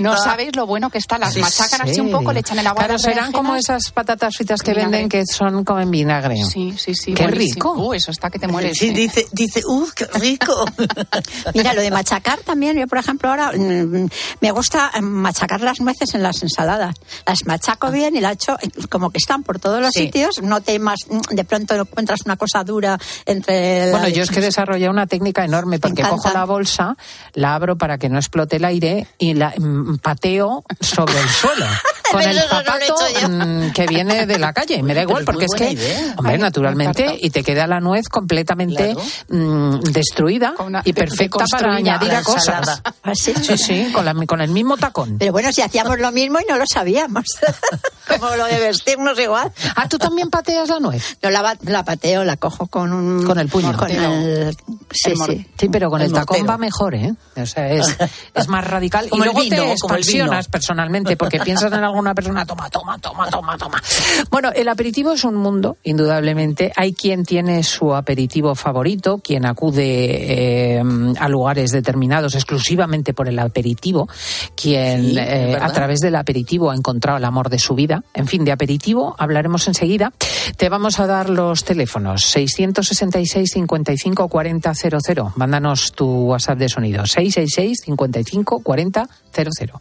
[0.00, 2.66] no sabéis lo bueno que está, las ¿En machacan así un poco, le echan el
[2.66, 3.82] agua Claro, de las serán como berenjenas.
[3.84, 4.90] esas patatas fritas que Vinagre.
[4.98, 6.36] venden que son como en vinagre.
[6.44, 7.14] Sí, sí, sí.
[7.14, 7.74] Qué buenísimo.
[7.74, 7.86] rico.
[7.88, 8.76] Uh, eso está que te mueres.
[8.78, 8.94] Sí, sí.
[8.94, 10.64] dice, dice, ¡uh, qué rico!
[11.54, 14.08] Mira, lo de machacar también, yo por ejemplo ahora mm,
[14.40, 16.94] me gusta mm, machacar las nueces en las ensaladas.
[17.26, 20.04] Las machaco bien y las echo eh, como que están por todos los Sí.
[20.06, 23.86] sitios, no te más, mm, de pronto encuentras una cosa dura entre...
[23.86, 26.96] la Bueno, yo de- es que he desarrollado una técnica enorme porque cojo la bolsa,
[27.34, 31.66] la abro para que no explote el aire y la mm, pateo sobre el suelo.
[32.12, 32.96] Con el no zapato
[33.28, 34.82] mm, que viene de la calle.
[34.82, 36.14] Me da igual, Pero porque es que, idea.
[36.16, 38.94] hombre, Ay, naturalmente, y te queda la nuez completamente
[39.28, 42.46] mm, destruida una- y perfecta para añadir a cosas.
[42.48, 42.82] ensalada.
[43.02, 43.32] ¿Ah, sí?
[43.56, 45.16] Sí, con, la- con el mismo tacón.
[45.18, 47.24] Pero bueno, si hacíamos lo mismo y no lo sabíamos.
[48.08, 49.50] como lo de vestirnos igual.
[49.76, 51.16] Ah, ¿tú también pateas la nuez?
[51.22, 53.24] Yo la, pateo, la cojo con un...
[53.24, 53.76] Con el puño.
[53.76, 54.54] Con el...
[54.90, 55.46] Sí, El sí.
[55.58, 57.12] Sí, pero con el, El tacón va mejor, ¿eh?
[57.36, 57.96] O sea, es,
[58.34, 59.08] es más radical.
[59.08, 62.98] Como y el luego vino, te expansionas personalmente, porque piensas en alguna persona, toma, toma,
[62.98, 63.82] toma, toma, toma.
[64.30, 66.72] Bueno, el aperitivo es un mundo, indudablemente.
[66.76, 70.82] Hay quien tiene su aperitivo favorito, quien acude eh,
[71.18, 74.08] a lugares determinados exclusivamente por el aperitivo,
[74.56, 78.02] quien Sí, eh, a través del aperitivo ha encontrado el amor de su vida.
[78.14, 80.12] En fin, de aperitivo hablaremos enseguida.
[80.56, 85.32] Te vamos a dar los teléfonos 666 55 40 00.
[85.36, 89.80] Mándanos tu WhatsApp de sonido 666 55 40 00.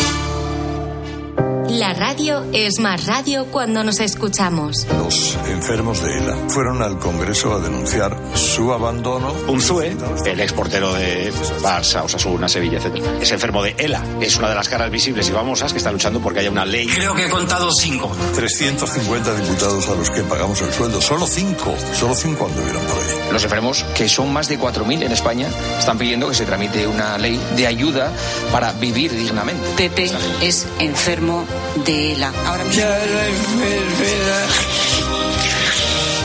[1.71, 4.85] La radio es más radio cuando nos escuchamos.
[4.97, 9.33] Los enfermos de ELA fueron al Congreso a denunciar su abandono.
[9.47, 11.31] Unzue, el exportero de
[11.61, 13.01] Barça, Osasuna, Sevilla, etc.
[13.21, 14.03] Es enfermo de ELA.
[14.19, 16.87] Es una de las caras visibles y famosas que está luchando porque haya una ley.
[16.87, 18.11] Creo que he contado cinco.
[18.35, 20.99] 350 diputados a los que pagamos el sueldo.
[20.99, 21.73] Solo cinco.
[21.93, 23.31] Solo cinco anduvieron por ahí.
[23.31, 25.47] Los enfermos, que son más de 4.000 en España,
[25.79, 28.11] están pidiendo que se tramite una ley de ayuda
[28.51, 29.63] para vivir dignamente.
[29.77, 30.11] Pepe
[30.41, 31.45] es enfermo
[31.85, 32.31] de ELA.
[32.45, 32.81] Ahora mismo.
[32.81, 34.47] Ya la enfermedad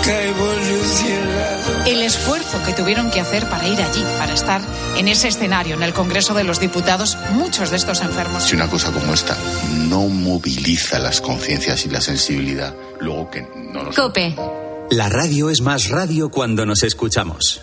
[0.04, 1.84] que ha evolucionado.
[1.86, 4.60] El esfuerzo que tuvieron que hacer para ir allí, para estar
[4.96, 8.44] en ese escenario, en el Congreso de los Diputados, muchos de estos enfermos.
[8.44, 9.36] Si una cosa como esta
[9.88, 13.96] no moviliza las conciencias y la sensibilidad, luego que no nos...
[13.96, 14.34] Cope,
[14.90, 17.62] La radio es más radio cuando nos escuchamos.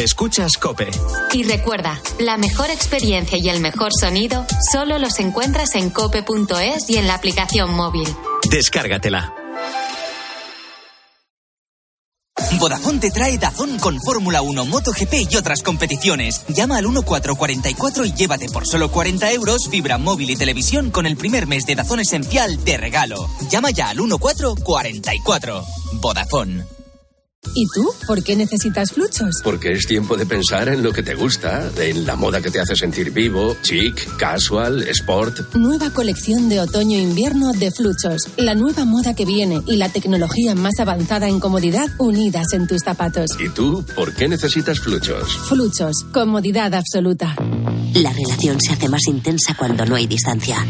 [0.00, 0.88] Escuchas Cope.
[1.34, 6.96] y recuerda, la mejor experiencia y el mejor sonido solo los encuentras en cope.es y
[6.96, 8.08] en la aplicación móvil.
[8.50, 9.34] Descárgatela.
[12.58, 16.46] Vodafone te trae Dazón con Fórmula 1, MotoGP y otras competiciones.
[16.48, 21.18] Llama al 1444 y llévate por solo 40 euros fibra móvil y televisión con el
[21.18, 23.28] primer mes de Dazón Esencial de regalo.
[23.50, 25.62] Llama ya al 1444.
[26.00, 26.79] Vodafone.
[27.54, 27.92] ¿Y tú?
[28.06, 29.40] ¿Por qué necesitas fluchos?
[29.42, 32.60] Porque es tiempo de pensar en lo que te gusta, en la moda que te
[32.60, 35.54] hace sentir vivo, chic, casual, sport.
[35.54, 38.28] Nueva colección de otoño-invierno de Fluchos.
[38.36, 42.82] La nueva moda que viene y la tecnología más avanzada en comodidad unidas en tus
[42.82, 43.30] zapatos.
[43.40, 45.36] ¿Y tú por qué necesitas fluchos?
[45.48, 46.04] Fluchos.
[46.12, 47.34] Comodidad absoluta.
[47.94, 50.64] La relación se hace más intensa cuando no hay distancia.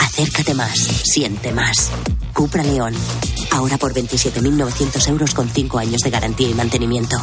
[0.00, 1.90] Acércate más, siente más.
[2.34, 2.92] Cupra León.
[3.52, 7.16] Ahora por 27.900 euros con 5 años de garantía y mantenimiento.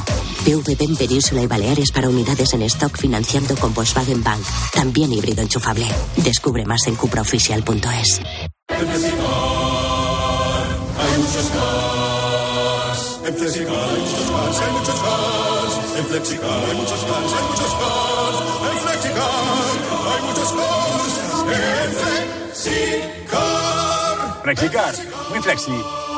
[0.45, 4.41] PVP en Península y Baleares para unidades en stock financiando con Volkswagen Bank.
[4.73, 5.85] También híbrido enchufable.
[6.17, 8.21] Descubre más en cupraoficial.es.
[8.69, 8.85] Hay
[11.17, 13.19] muchos cars.
[13.25, 15.73] En Flexicar hay muchos cars, hay muchos cars.
[15.97, 18.37] En Flexicar hay muchos cars, hay muchos cars.
[18.71, 19.29] En Flexicar
[20.07, 21.13] hay muchos cars.
[21.43, 23.13] En Flexicar.
[24.43, 24.93] Flexicar,
[25.29, 25.71] muy flexi,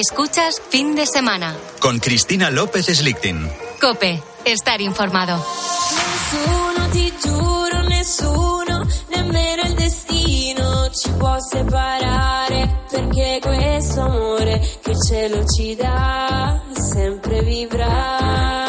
[0.00, 1.56] Escuchas fin de semana.
[1.80, 3.50] Con Cristina López Slichting.
[3.80, 5.44] Cope, estar informado.
[5.96, 15.02] Nessuno, ti giuro, nessuno, nemmeno il destino ci può separare, perché questo amore che il
[15.04, 18.67] cielo ci dà sempre vivrà.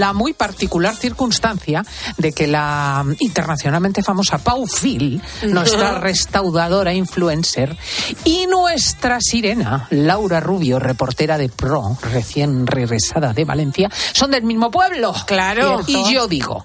[0.00, 1.84] La muy particular circunstancia
[2.16, 7.76] de que la internacionalmente famosa Pau Phil, nuestra restauradora influencer,
[8.24, 14.70] y nuestra sirena, Laura Rubio, reportera de Pro, recién regresada de Valencia, son del mismo
[14.70, 15.14] pueblo.
[15.26, 15.82] Claro.
[15.86, 16.64] Y yo digo,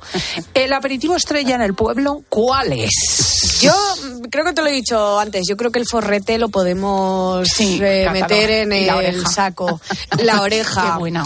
[0.53, 3.59] ¿el aperitivo estrella en el pueblo cuál es?
[3.59, 3.73] Yo
[4.31, 5.43] creo que te lo he dicho antes.
[5.47, 9.81] Yo creo que el forrete lo podemos Sí, eh, meter en el saco.
[10.19, 10.93] La oreja.
[10.93, 11.25] Qué buena.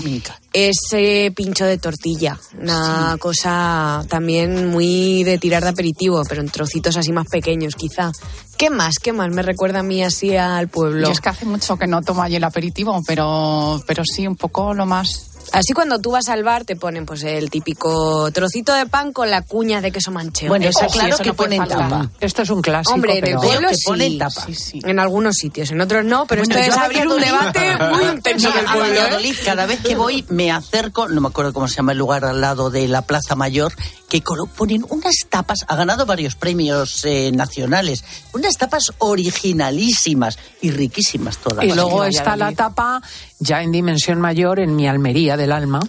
[0.51, 2.39] Ese pincho de tortilla.
[2.59, 8.11] Una cosa también muy de tirar de aperitivo, pero en trocitos así más pequeños, quizá.
[8.57, 8.99] ¿Qué más?
[8.99, 11.07] ¿Qué más me recuerda a mí así al pueblo?
[11.07, 14.35] Yo es que hace mucho que no tomo allí el aperitivo, pero, pero sí, un
[14.35, 15.28] poco lo más.
[15.53, 19.29] Así cuando tú vas al bar te ponen pues el típico trocito de pan con
[19.29, 20.49] la cuña de queso manchego.
[20.49, 22.09] Bueno, está Oh, sí, claro eso que no ponen tapa.
[22.19, 22.93] Esto es un clásico.
[22.93, 24.47] Hombre, en el pueblo sí, ponen tapa.
[24.83, 28.51] En algunos sitios, en otros no, pero Bueno, esto es abrir un debate muy intenso
[28.51, 28.93] del a pueblo.
[28.93, 28.99] ¿eh?
[28.99, 32.25] Valladolid, cada vez que voy me acerco, no me acuerdo cómo se llama el lugar
[32.25, 33.73] al lado de la Plaza Mayor,
[34.09, 34.21] que
[34.55, 41.63] ponen unas tapas, ha ganado varios premios eh, nacionales, unas tapas originalísimas y riquísimas todas.
[41.63, 43.01] Y luego está la tapa
[43.39, 45.79] ya en dimensión mayor en mi Almería del alma,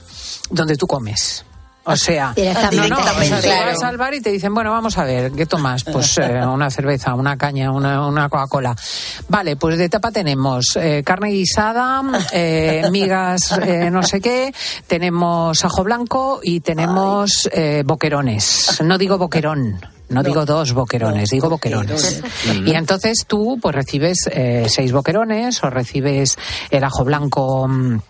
[0.50, 1.44] donde tú comes.
[1.92, 2.88] O sea, Directamente.
[2.88, 3.66] no, no, o sea, tú claro.
[3.72, 5.84] vas al bar y te dicen, bueno, vamos a ver, ¿qué tomas?
[5.84, 8.76] Pues eh, una cerveza, una caña, una, una Coca-Cola.
[9.28, 14.54] Vale, pues de tapa tenemos eh, carne guisada, eh, migas, eh, no sé qué,
[14.86, 18.80] tenemos ajo blanco y tenemos eh, boquerones.
[18.82, 19.80] No digo boquerón.
[20.10, 22.22] No, digo dos boquerones, digo boquerones.
[22.66, 26.36] Y entonces tú pues recibes eh, seis boquerones o recibes
[26.70, 28.00] el ajo blanco mm,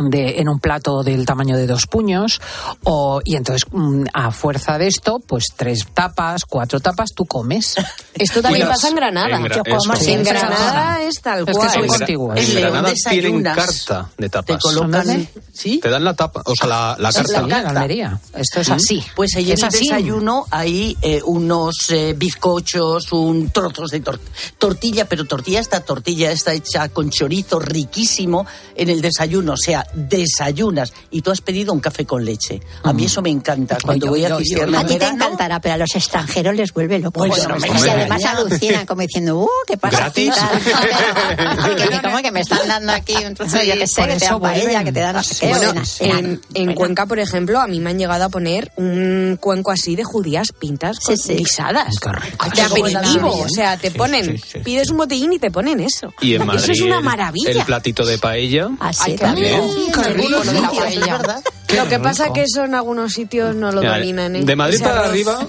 [0.00, 2.40] de, en un plato del tamaño de dos puños
[2.84, 7.74] o y entonces mm, a fuerza de esto pues tres tapas cuatro tapas tú comes
[8.14, 8.78] Esto también Cuidas.
[8.78, 9.36] pasa en Granada.
[9.36, 9.92] En Gra- Yo como eso.
[9.92, 10.12] así.
[10.12, 11.70] En En Granada es tal Es que cual.
[11.70, 12.54] son En contiguos.
[12.54, 14.62] Granada tienen carta de Te tapas.
[14.62, 15.28] colocan, ¿Dónde?
[15.52, 15.78] ¿sí?
[15.82, 17.40] Te dan la tapa, o sea, la, la Sí, carta.
[17.40, 22.14] en Almería esto es así Pues ahí en es el desayuno hay eh, unos eh,
[22.16, 24.18] bizcochos, un trozos de tor-
[24.58, 29.85] tortilla, pero tortilla, esta tortilla está hecha con chorizo riquísimo en el desayuno, o sea,
[29.94, 32.60] desayunas y tú has pedido un café con leche.
[32.82, 33.78] A mí eso me encanta.
[33.82, 37.20] Cuando voy a Cisterna A ti te encantará, pero a los extranjeros les vuelve loco.
[37.20, 37.92] Bueno, Bueno, y extraña.
[38.00, 39.96] además alucinan como diciendo, uh, ¿qué pasa?
[39.98, 40.32] ¿Gratis?
[40.34, 40.60] Tal.
[41.76, 44.16] Que, que como que me están dando aquí un trozo, yo que sé, por que
[44.18, 45.48] te dan paella, que te dan no sé qué.
[45.48, 46.00] Bueno, buenas.
[46.00, 49.96] en, en Cuenca, por ejemplo, a mí me han llegado a poner un cuenco así
[49.96, 51.34] de judías pintas Sí, sí.
[51.34, 51.98] guisadas.
[52.00, 52.46] Qué rico.
[52.54, 53.34] De aperitivo.
[53.42, 54.58] O sea, te ponen, sí, sí, sí.
[54.60, 56.12] pides un botellín y te ponen eso.
[56.20, 57.50] Y en Madrid eso es una maravilla.
[57.50, 58.68] El platito de paella.
[58.80, 59.60] Así Ay, también.
[59.72, 61.00] Sí, en algunos lo de la sitios, paella.
[61.00, 61.42] es verdad.
[61.76, 62.34] Lo que pasa rico.
[62.34, 64.36] que eso en algunos sitios no lo dominan.
[64.36, 64.44] ¿eh?
[64.44, 65.46] De Madrid para arriba,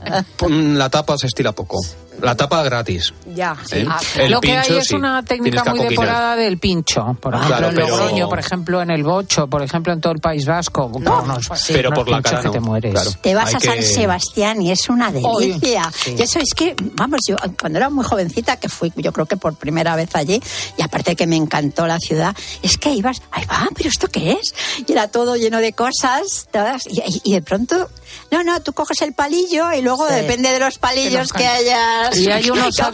[0.48, 1.78] la tapa se estila poco.
[2.22, 3.12] La tapa gratis.
[3.34, 3.56] Ya.
[3.72, 3.86] ¿eh?
[3.88, 4.94] Ah, El lo que hay es sí.
[4.94, 5.90] una técnica muy acoquinar.
[5.90, 7.16] depurada del pincho.
[7.20, 10.00] Por Ah, ejemplo, claro, en pero- Logroño, por ejemplo, en el Bocho, por ejemplo, en
[10.00, 10.90] todo el País Vasco.
[11.00, 11.24] No,
[11.68, 12.92] Pero por la cara que no, te mueres.
[12.92, 13.10] claro.
[13.22, 15.90] Te vas Hay a San que- Sebastián y es una delicia.
[15.94, 16.14] Sí.
[16.18, 19.36] Y eso es que, vamos, yo cuando era muy jovencita, que fui yo creo que
[19.36, 20.40] por primera vez allí,
[20.76, 24.32] y aparte que me encantó la ciudad, es que ibas, ahí va, pero ¿esto qué
[24.32, 24.54] es?
[24.86, 27.88] Y era todo lleno de cosas, todas, y, y- y de pronto,
[28.30, 30.14] no, no, tú coges el palillo y luego Sí.
[30.14, 32.84] depende de los palillos que hayas Y hay unos cogido,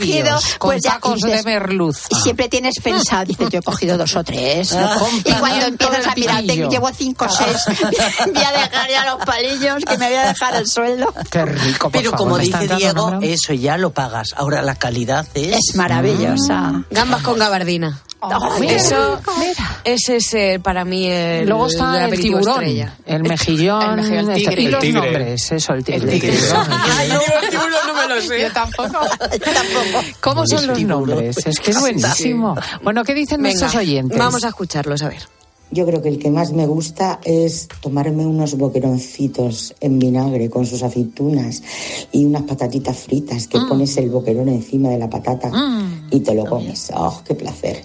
[0.41, 2.09] sabios con pues ya tacos de merluza.
[2.11, 4.73] y siempre tienes pensado, dices, yo he cogido dos o tres.
[4.73, 4.79] ¿no?
[4.87, 7.57] Ah, y cuando empiezas a mirar, te- llevo cinco o seis,
[8.33, 11.13] voy a dejar ya los palillos, que me voy a dejar el sueldo.
[11.31, 14.29] Qué rico, por Pero favor, como dice Diego, eso ya lo pagas.
[14.37, 15.57] Ahora la calidad es...
[15.71, 16.85] Es maravillosa.
[16.91, 18.01] Gambas con gabardina.
[18.27, 19.21] Oh, eso,
[19.85, 22.95] ese es eh, para mí el, Luego está el aperitivo tiburón, estrella.
[23.07, 24.63] el mejillón, El mejillón, el este- tigre.
[24.63, 25.01] y El los tigre.
[25.01, 26.01] nombres, eso, el tigre.
[26.05, 26.29] El tigre.
[26.35, 26.67] El tiburón.
[26.71, 28.41] Ay, no, el tiburón no me lo sé.
[28.41, 28.99] Yo tampoco.
[30.21, 31.37] ¿Cómo son los nombres?
[31.47, 32.55] Es que es buenísimo.
[32.83, 34.19] Bueno, ¿qué dicen Venga, nuestros oyentes?
[34.19, 35.23] Vamos a escucharlos, a ver.
[35.71, 40.67] Yo creo que el que más me gusta es tomarme unos boqueroncitos en vinagre con
[40.67, 41.63] sus aceitunas
[42.13, 45.51] y unas patatitas fritas que pones el boquerón encima de la patata
[46.15, 46.93] y te lo comes.
[46.95, 47.83] ¡Oh, qué placer!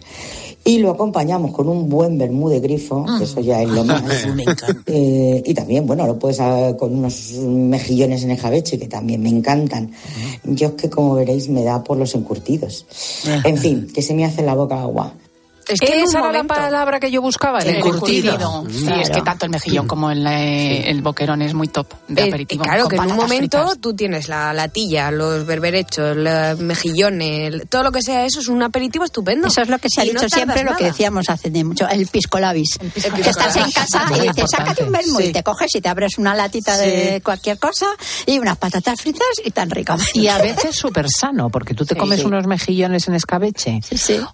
[0.63, 4.03] Y lo acompañamos con un buen vermú de grifo, que eso ya es lo más.
[4.85, 9.29] Eh, y también, bueno, lo puedes ah, con unos mejillones en escabeche, que también me
[9.29, 9.91] encantan.
[10.43, 12.85] Yo es que, como veréis, me da por los encurtidos.
[13.43, 15.13] En fin, que se me hace la boca agua.
[15.69, 18.33] Es que Esa era la palabra que yo buscaba, el El encurtido.
[18.33, 18.65] encurtido.
[18.95, 22.23] Sí, es que tanto el mejillón como el, eh, el boquerón es muy top de
[22.23, 22.63] Eh, aperitivo.
[22.63, 23.79] claro, con que en un momento fritas.
[23.79, 28.61] tú tienes la latilla, los berberechos, los mejillones, todo lo que sea eso es un
[28.63, 29.47] aperitivo estupendo.
[29.47, 31.63] Eso es lo que se ha Y dicho no siempre, lo que decíamos hace de
[31.63, 32.77] mucho, el pisco labis.
[32.79, 35.25] que estás en casa y dices, sácate un vermú Sí.
[35.27, 37.85] y te coges y te abres una latita de cualquier cosa
[38.25, 39.95] y unas patatas fritas y tan rico.
[40.13, 42.25] Y a veces súper sano, porque tú te Sí, comes sí.
[42.25, 43.79] unos mejillones en escabeche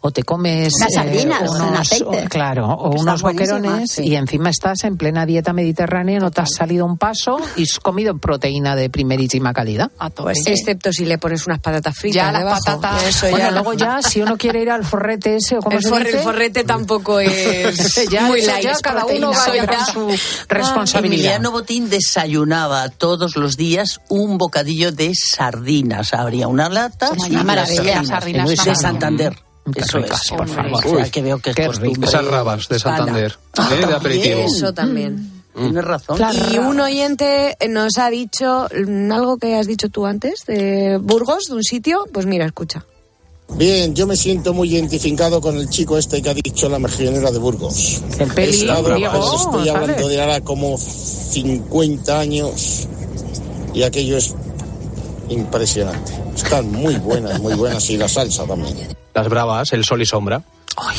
[0.01, 0.97] o te comes Unas
[1.29, 2.27] sardinas en unos, aceite.
[2.29, 4.03] claro, o Están unos boquerones sí.
[4.03, 7.79] y encima estás en plena dieta mediterránea, no te has salido un paso y has
[7.79, 9.91] comido proteína de primerísima calidad.
[10.15, 12.61] Pues excepto si le pones unas patatas fritas Ya las debajo.
[12.65, 13.03] patatas.
[13.07, 13.51] Eso bueno, ya.
[13.51, 16.17] luego ya, si uno quiere ir al forrete ese o como el, se forre- dice,
[16.17, 18.63] el forrete tampoco es ya, muy light.
[18.63, 19.29] ya cada proteína.
[19.29, 19.85] uno vaya con
[20.17, 21.15] su responsabilidad.
[21.15, 26.13] Emiliano Botín desayunaba todos los días un bocadillo de sardinas.
[26.13, 29.37] Habría una lata una las maravilla, sardinas de son- Santander.
[29.73, 30.31] Qué Eso ricas, es.
[30.31, 30.85] por favor.
[30.85, 32.07] O sea, que veo que es Qué costumbre.
[32.07, 33.37] Esas rabas de Santander.
[33.57, 33.85] ¿eh?
[33.87, 34.41] De aperitivo.
[34.41, 35.31] Eso también.
[35.55, 36.19] Tienes razón.
[36.51, 41.45] Y un oyente nos ha dicho mm, algo que has dicho tú antes de Burgos,
[41.45, 42.05] de un sitio.
[42.11, 42.85] Pues mira, escucha.
[43.57, 47.31] Bien, yo me siento muy identificado con el chico este que ha dicho la mejillonera
[47.31, 48.01] de Burgos.
[48.19, 49.81] El peli, estado, Diego, pues, estoy ¿sabes?
[49.89, 52.87] hablando de ahora como 50 años
[53.73, 54.35] y aquello es
[55.29, 56.13] impresionante.
[56.35, 58.75] Están muy buenas, muy buenas y la salsa también.
[59.13, 60.41] Las bravas, el sol y sombra.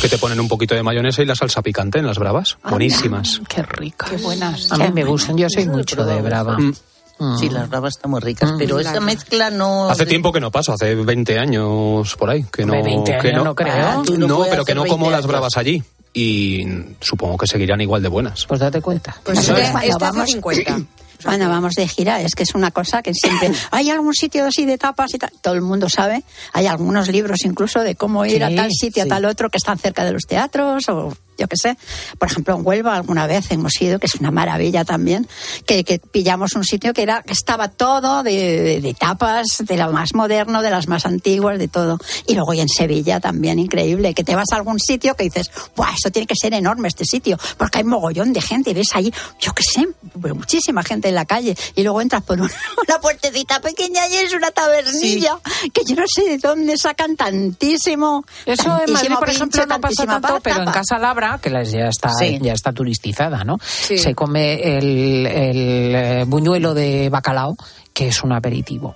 [0.00, 2.56] Que te ponen un poquito de mayonesa y la salsa picante en las bravas.
[2.68, 3.42] Buenísimas.
[3.46, 4.08] Qué ricas.
[4.10, 4.72] Qué buenas.
[4.72, 6.56] A mí me gustan, yo soy mucho de brava.
[6.58, 7.38] Mm.
[7.38, 8.58] Sí, las bravas están muy ricas, Mm.
[8.58, 9.88] pero esa mezcla no...
[9.90, 12.44] Hace tiempo que no paso, hace 20 años por ahí.
[12.52, 13.72] Que no, Hombre, 20 que años no creo.
[13.74, 15.82] Ah, no pero que no como 20 las bravas allí.
[16.14, 16.64] Y
[17.00, 18.46] supongo que seguirán igual de buenas.
[18.46, 19.16] Pues date cuenta.
[19.24, 20.78] Pues Eso es cuando este hace vamos- 50.
[21.26, 23.50] Cuando vamos de gira, es que es una cosa que siempre.
[23.70, 25.30] Hay algún sitio así de tapas y tal.
[25.42, 26.22] Todo el mundo sabe.
[26.52, 29.08] Hay algunos libros incluso de cómo ir Sí, a tal sitio, sí.
[29.08, 31.76] a tal otro, que están cerca de los teatros o yo qué sé.
[32.18, 35.28] Por ejemplo, en Huelva alguna vez hemos ido, que es una maravilla también,
[35.66, 38.32] que, que pillamos un sitio que era que estaba todo de,
[38.62, 41.98] de- de tapas, de lo más moderno, de las más antiguas, de todo.
[42.26, 45.50] Y luego y en Sevilla también, increíble, que te vas a algún sitio que dices,
[45.76, 47.38] ¡buah, esto tiene que ser enorme este sitio!
[47.56, 49.88] Porque hay mogollón de gente y ves ahí, yo qué sé,
[50.20, 51.56] pues muchísima gente en la calle.
[51.74, 52.50] Y luego entras por una,
[52.88, 55.38] una puertecita pequeña y es una tabernilla,
[55.72, 58.24] que yo no sé de dónde sacan tantísimo.
[58.44, 60.70] Eso en Madrid, tantísimo por ejemplo, no pasa tanto, pero en.
[60.72, 62.38] Casa Labra, que las- ya está, Sí.
[62.40, 63.58] ya está turisticada, ¿no?
[63.62, 67.56] Se come el, el, eh, buñuelo de bacalao,
[67.92, 68.94] que es un aperitivo.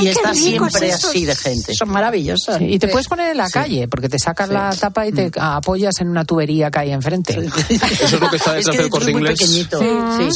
[0.00, 1.74] Y está siempre así de gente.
[1.74, 2.56] Son maravillosos.
[2.58, 5.30] Sí, y te puedes poner en la calle, porque te sacas la tapa y te
[5.38, 7.38] apoyas en una tubería que hay enfrente.
[7.68, 9.38] Eso es lo que está detrás del corte inglés.
[9.38, 9.78] pequeñito.
[9.80, 9.86] Sí,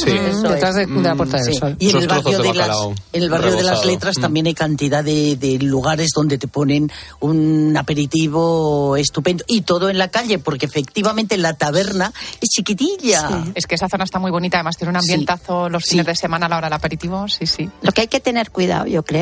[0.03, 0.89] Sí, eso detrás de, es.
[0.89, 1.59] de la Puerta del Sí.
[1.59, 1.75] Sol.
[1.79, 2.77] Y en el barrio, de de, las,
[3.13, 4.21] en el barrio de las letras Mm.
[4.21, 9.43] también hay cantidad de, de lugares donde te ponen un aperitivo estupendo.
[9.47, 12.11] Y todo en la calle, porque efectivamente la taberna
[12.41, 13.45] es chiquitilla.
[13.55, 16.45] Es que esa zona está muy bonita, además tiene un ambientazo los fines de semana
[16.45, 17.69] a la hora del aperitivo, sí, sí.
[17.81, 19.12] Lo que hay que tener cuidado, yo creo,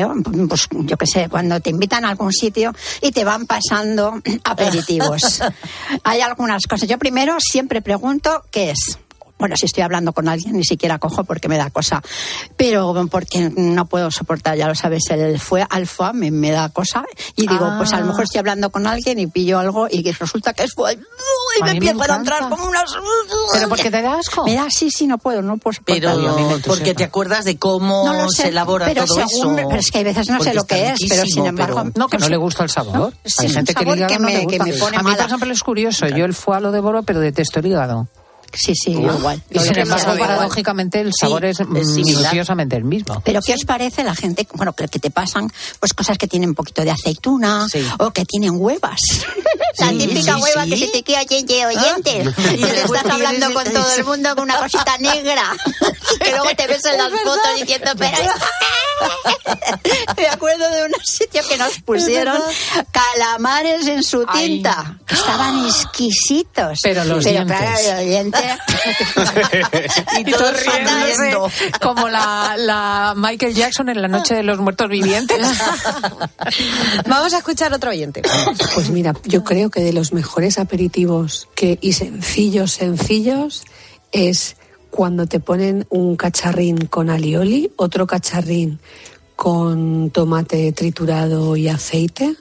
[0.48, 5.42] pues yo qué sé, cuando te invitan a algún sitio y te van pasando aperitivos.
[6.04, 6.88] hay algunas cosas.
[6.88, 8.98] Yo primero siempre pregunto qué es.
[9.42, 12.00] Bueno, si estoy hablando con alguien, ni siquiera cojo porque me da cosa.
[12.56, 17.04] Pero porque no puedo soportar, ya lo sabes, el fue alfa me, me da cosa.
[17.34, 17.74] Y digo, Ah.
[17.76, 20.62] pues a lo mejor estoy hablando con alguien y pillo algo y que resulta que
[20.62, 20.92] es fue.
[21.58, 22.84] Y me empiezo a entrar como unas.
[23.52, 24.44] ¿Pero porque te da asco?
[24.44, 27.58] Me da, sí, sí, no puedo, no puedo Pero mí me porque te acuerdas de
[27.58, 29.68] cómo No lo sé, se elabora pero todo según- eso.
[29.68, 32.08] pero es que hay veces no sé lo que es, pero sin embargo- pero- No,
[32.08, 33.12] que no le gusta el sabor.
[33.24, 34.64] Sí, Hay gente que sabor el hígado que no me- le que gusta.
[34.64, 36.06] me pone A mí, por ejemplo, es curioso.
[36.06, 38.06] Yo el foie lo devoro, pero detesto el hígado.
[38.52, 39.42] Sí, sí, igual.
[39.50, 42.04] Y sin embargo, paradójicamente, el sabor es, mm, similar.
[42.04, 43.22] minuciosamente el mismo.
[43.24, 45.50] Pero ¿qué os parece la gente, bueno, que, que te pasan
[45.80, 47.66] pues cosas que tienen un poquito de aceituna
[47.98, 49.00] o que tienen huevas?
[49.78, 52.24] La típica hueva que se te queda oyente, oyente.
[52.26, 52.52] Ah.
[52.52, 55.44] Y te estás hablando con todo el mundo con una cosita negra.
[56.20, 60.22] Que luego te ves en las fotos diciendo, pero ¿esto qué?".
[60.22, 62.40] Me acuerdo de un sitio que nos pusieron
[62.92, 64.98] calamares en su tinta.
[65.06, 66.78] Que estaban exquisitos.
[66.82, 67.58] Pero los Pero dientes.
[67.58, 68.00] claro,
[70.18, 75.38] y todos riéndose como la, la Michael Jackson en la noche de los muertos vivientes.
[77.06, 78.22] Vamos a escuchar otro oyente.
[78.74, 83.64] Pues mira, yo creo que de los mejores aperitivos que, y sencillos, sencillos,
[84.12, 84.56] es
[84.90, 88.78] cuando te ponen un cacharrín con alioli, otro cacharrín
[89.42, 92.36] con tomate triturado y aceite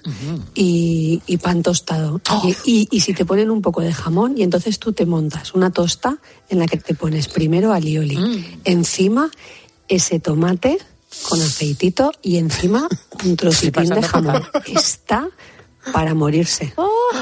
[0.54, 2.22] y, y pan tostado.
[2.44, 5.56] Y, y- y si te ponen un poco de jamón y entonces tú te montas
[5.56, 6.18] una tosta
[6.50, 9.32] en la que te pones primero alioli, encima
[9.88, 10.78] ese tomate
[11.28, 12.88] con aceitito y encima
[13.26, 14.44] un trocitín de jamón.
[14.68, 15.28] Está
[15.94, 16.72] para morirse.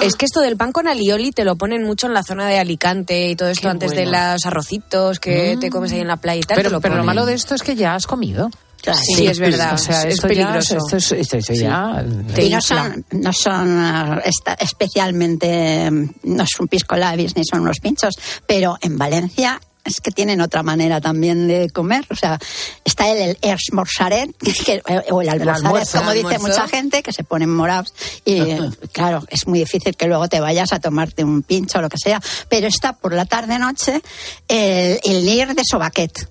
[0.01, 2.59] Es que esto del pan con alioli te lo ponen mucho en la zona de
[2.59, 5.59] Alicante y todo esto antes de los arrocitos que Mm.
[5.61, 6.57] te comes ahí en la playa y tal.
[6.57, 8.49] te Pero, lo pero lo malo de esto es que ya has comido.
[8.93, 10.75] Sí, es verdad, O sea, es esto peligroso.
[10.75, 11.59] Ya, esto es- esto- esto Sí.
[11.61, 12.03] ya
[12.37, 17.61] y no son, no son esta- especialmente, mm, no es un pisco labis ni son
[17.61, 18.15] unos pinchos,
[18.45, 22.05] pero en Valencia es que tienen otra manera también de comer.
[22.11, 22.37] O sea,
[22.83, 24.29] está el, el esmorzaret,
[24.65, 26.47] que- o el almorzaret, como dice almuerzo.
[26.61, 27.93] mucha gente, que se ponen morados.
[28.25, 28.39] Y
[28.91, 31.97] claro, es muy difícil que luego te vayas a tomarte un pincho o lo que
[31.97, 32.21] sea.
[32.49, 34.01] Pero está por la tarde-noche
[34.47, 36.29] el, el ir de sobaquet.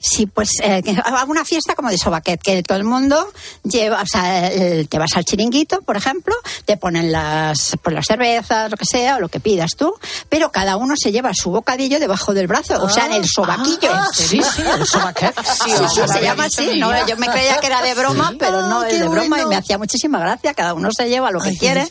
[0.00, 3.26] Sí, pues eh, que hago una fiesta como de sobaquet, que todo el mundo
[3.64, 6.34] lleva, o sea, el- te vas al chiringuito, por ejemplo,
[6.64, 9.94] te ponen las, pues las cervezas, lo que sea, o lo que pidas tú,
[10.28, 13.90] pero cada uno se lleva su bocadillo debajo del brazo, o sea, en el sobaquillo.
[13.92, 15.34] Ah, sí, sí, el sobaquet.
[15.62, 17.06] Sí, Sí, sí, lo se llama así, ¿no?
[17.06, 18.36] Yo me creía que era de broma, Sí.
[18.38, 21.30] pero no Ah, es de broma y me hacía muchísima gracia, cada uno se lleva
[21.30, 21.88] lo que quiere,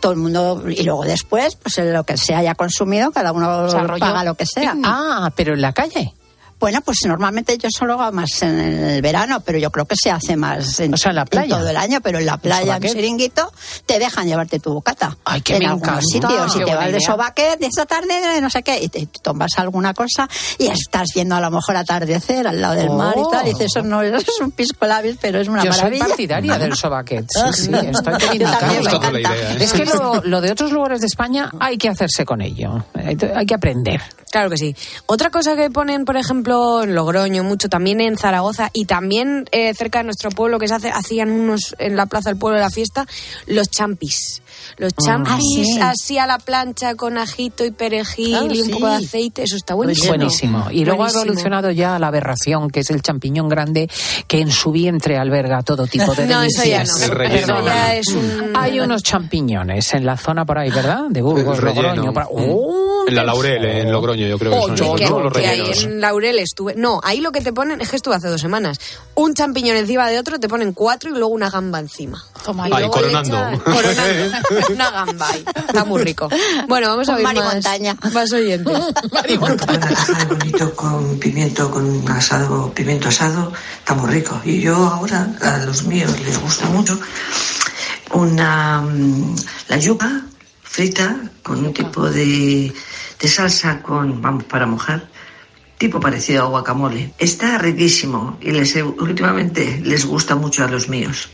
[0.00, 3.66] todo el mundo, y luego después, pues lo que se haya consumido, cada uno
[3.98, 4.74] paga lo que sea.
[4.84, 6.14] Ah, pero en la calle.
[6.62, 10.12] Bueno, pues normalmente yo solo hago más en el verano, pero yo creo que se
[10.12, 11.58] hace más en, O sea, en la playa.
[11.58, 12.92] todo el año, pero en la playa, en sobaquet.
[12.92, 13.52] chiringuito,
[13.84, 15.16] te dejan llevarte tu bocata.
[15.24, 16.30] Ay, que en me algunos encanta.
[16.30, 16.52] sitios.
[16.52, 17.00] Si te vas de idea.
[17.00, 21.34] sobaquet de esta tarde, no sé qué, y te tomas alguna cosa y estás viendo
[21.34, 24.24] a lo mejor atardecer al lado del mar y tal, y dices, eso no es
[24.40, 27.26] un pisco labis, pero es una Yo soy partidaria del sobaquet.
[27.28, 31.88] Sí, sí, estoy idea, Es que lo, lo de otros lugares de España hay que
[31.88, 32.84] hacerse con ello.
[32.94, 34.00] Hay hay que aprender.
[34.32, 34.74] Claro que sí.
[35.04, 39.74] Otra cosa que ponen, por ejemplo, en Logroño, mucho también en Zaragoza y también eh,
[39.74, 42.64] cerca de nuestro pueblo, que se hace, hacían unos en la plaza del pueblo de
[42.64, 43.06] la fiesta,
[43.46, 44.40] los champis.
[44.76, 45.80] Los champis Ah, sí.
[45.80, 48.72] así a la plancha con ajito y perejil Ah, y un sí.
[48.72, 50.08] poco de aceite, eso está buenísimo.
[50.08, 50.70] Buenísimo.
[50.70, 51.22] Y luego ha Buenísimo.
[51.24, 53.88] evolucionado ya a la aberración, que es el champiñón grande
[54.26, 57.10] que en su vientre alberga todo tipo de No, eso ya delicias.
[57.10, 57.22] no.
[57.24, 61.02] Eso ya es un- Hay unos champiñones en la zona por ahí, ¿verdad?
[61.10, 61.60] De Burgos.
[61.62, 62.12] Logroño.
[62.12, 62.50] por- Mm.
[62.50, 63.04] ¡Oh!
[63.08, 65.20] En la Laurel, en Logroño, yo creo que Oh, son yo- que- ¿no?
[65.20, 66.74] Los que ahí en Laurel estuve.
[66.76, 68.78] No, ahí lo que te ponen es que estuve hace dos semanas.
[69.16, 72.22] Un champiñón encima de otro, te ponen cuatro y luego una gamba encima.
[72.44, 73.36] Toma, Y le coronando.
[73.36, 74.36] echan- coronando.
[74.74, 75.44] una gamba ahí.
[75.68, 76.28] Está muy rico.
[76.68, 77.96] Bueno, vamos a ver Mari más, Montaña.
[78.12, 78.76] más oyentes.
[79.74, 84.40] Una caja de bonito con pimiento, con asado, pimiento asado, está muy rico.
[84.44, 86.98] Y yo ahora a los míos les gusta mucho
[88.12, 89.36] una mm,
[89.68, 90.22] la yuca
[90.62, 92.72] frita con un tipo de,
[93.20, 95.08] de salsa con vamos para mojar
[95.78, 97.12] tipo parecido a guacamole.
[97.18, 101.28] Está riquísimo y les he- últimamente les gusta mucho a los míos.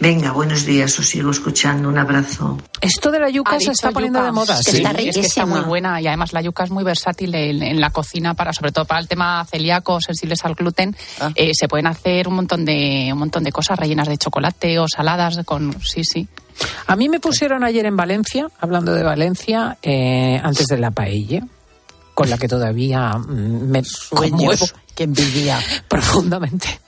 [0.00, 1.88] Venga, buenos días, os sigo escuchando.
[1.88, 2.58] Un abrazo.
[2.80, 4.26] Esto de la yuca se está poniendo yuca.
[4.26, 4.58] de moda.
[4.58, 4.76] Es que sí.
[4.78, 7.80] está Es que está muy buena y además la yuca es muy versátil en, en
[7.80, 10.96] la cocina para sobre todo para el tema celíaco, sensibles al gluten.
[11.20, 11.30] Ah.
[11.34, 14.86] Eh, se pueden hacer un montón de un montón de cosas rellenas de chocolate o
[14.88, 16.26] saladas con sí sí.
[16.86, 21.42] A mí me pusieron ayer en Valencia, hablando de Valencia, eh, antes de la paella,
[22.14, 24.66] con la que todavía mm, me conmuevo
[25.00, 25.58] que envidia.
[25.88, 26.78] profundamente.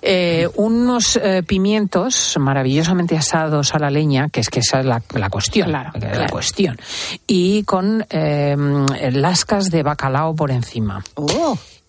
[0.00, 5.02] Eh, unos eh, pimientos maravillosamente asados a la leña, que es que esa es la,
[5.14, 6.26] la cuestión, la claro.
[6.30, 6.78] cuestión,
[7.26, 8.54] y con eh,
[9.10, 11.02] lascas de bacalao por encima.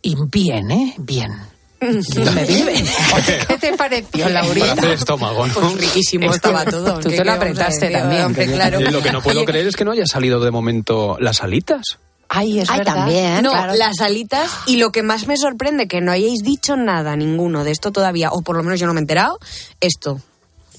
[0.02, 0.96] Y bien, ¿eh?
[0.98, 1.32] Bien.
[1.80, 4.68] ¿Qué te pareció, Laurita?
[4.70, 5.54] Para hacer estómago, ¿no?
[5.54, 7.00] Pues riquísimo estaba todo.
[7.00, 8.24] Tú ¿Qué- te lo apretaste también.
[8.24, 8.80] Hombre, claro.
[8.80, 12.00] Lo que no puedo creer es que no haya salido de momento las alitas.
[12.30, 12.96] Ay, es Ay, verdad.
[12.96, 13.74] también, No, claro.
[13.76, 17.72] las alitas y lo que más me sorprende que no hayáis dicho nada ninguno de
[17.72, 19.40] esto todavía, o por lo menos yo no me he enterado,
[19.80, 20.20] esto.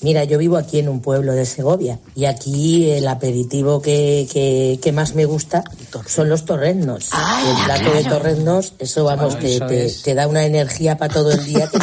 [0.01, 4.79] Mira, yo vivo aquí en un pueblo de Segovia y aquí el aperitivo que, que,
[4.81, 5.65] que más me gusta
[6.07, 7.09] son los torrendos.
[7.49, 10.03] el plato de torrendos, eso vamos, Ah, te, eso te- es.
[10.03, 11.79] te da una energía para todo el día que.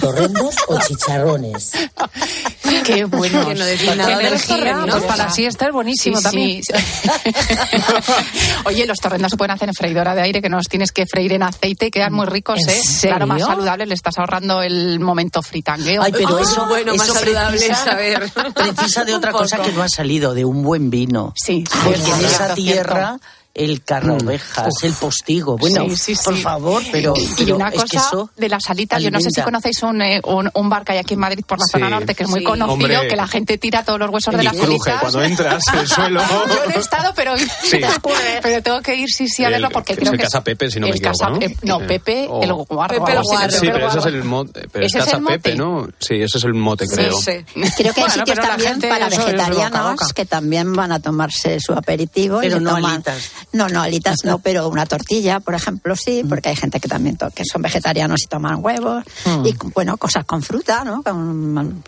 [0.00, 1.70] Torrendos o chicharrones.
[2.84, 3.46] Qué bueno.
[3.48, 6.62] Que no del pues para la siesta es buenísimo Sí, también.
[6.62, 6.72] sí.
[8.64, 11.06] Oye, los torrendos se pueden hacer en freidora de aire, que no los tienes que
[11.06, 12.80] freír en aceite y quedan muy ricos, ¿En ¿eh?
[13.02, 16.02] Claro, más saludables, le estás ahorrando el momento fritangueo.
[16.02, 18.30] Ay, pero Ah, eso, bueno, más saludable precisa, saber.
[18.54, 21.32] precisa de otra cosa que no ha salido, de un buen vino.
[21.36, 23.18] Sí, Porque en esa cierto,
[23.58, 25.56] el carraovejas, el postigo.
[25.58, 26.20] Bueno, Sí, sí, sí.
[26.24, 29.18] por favor, pero, y pero una es que cosa eso de las alitas, yo no
[29.18, 29.44] sé si alimenta.
[29.44, 31.72] conocéis un, eh, un, un bar que hay aquí en Madrid por la Sí.
[31.72, 32.44] zona norte, que es muy Sí.
[32.46, 33.08] conocido, Hombre.
[33.08, 35.00] que la gente tira todos los huesos de las cruje alitas.
[35.00, 36.20] cuando entras el suelo.
[36.20, 37.34] Yo no he estado, pero,
[38.42, 40.42] pero tengo que ir sí, sí a El- verlo porque es creo el que Casa
[40.42, 41.46] Pepe, si no me el Casa- equivoco, ¿no?
[41.46, 41.86] eh, no.
[41.86, 42.42] Pepe Oh.
[42.42, 42.98] el guarro.
[43.04, 43.50] Pepe el guarro.
[43.50, 44.68] Sí, pero el ese es el mote.
[44.72, 45.38] Pero es ¿Ese es Casa el mote?
[45.38, 45.88] Pepe, ¿no?
[45.98, 47.16] Sí, ese es el mote, creo.
[47.20, 47.32] Sí.
[47.76, 51.72] Creo que hay sitios la también para es vegetarianos que también van a tomarse su
[51.72, 52.42] aperitivo.
[52.42, 53.30] y Pero no alitas.
[53.52, 57.16] No, no, alitas no, pero una tortilla, por ejemplo, sí, porque hay gente que también
[57.34, 59.04] que son vegetarianos y toman huevos.
[59.24, 59.46] Mm.
[59.46, 61.02] Y, bueno, cosas con fruta, ¿no?
[61.02, 61.82] Con,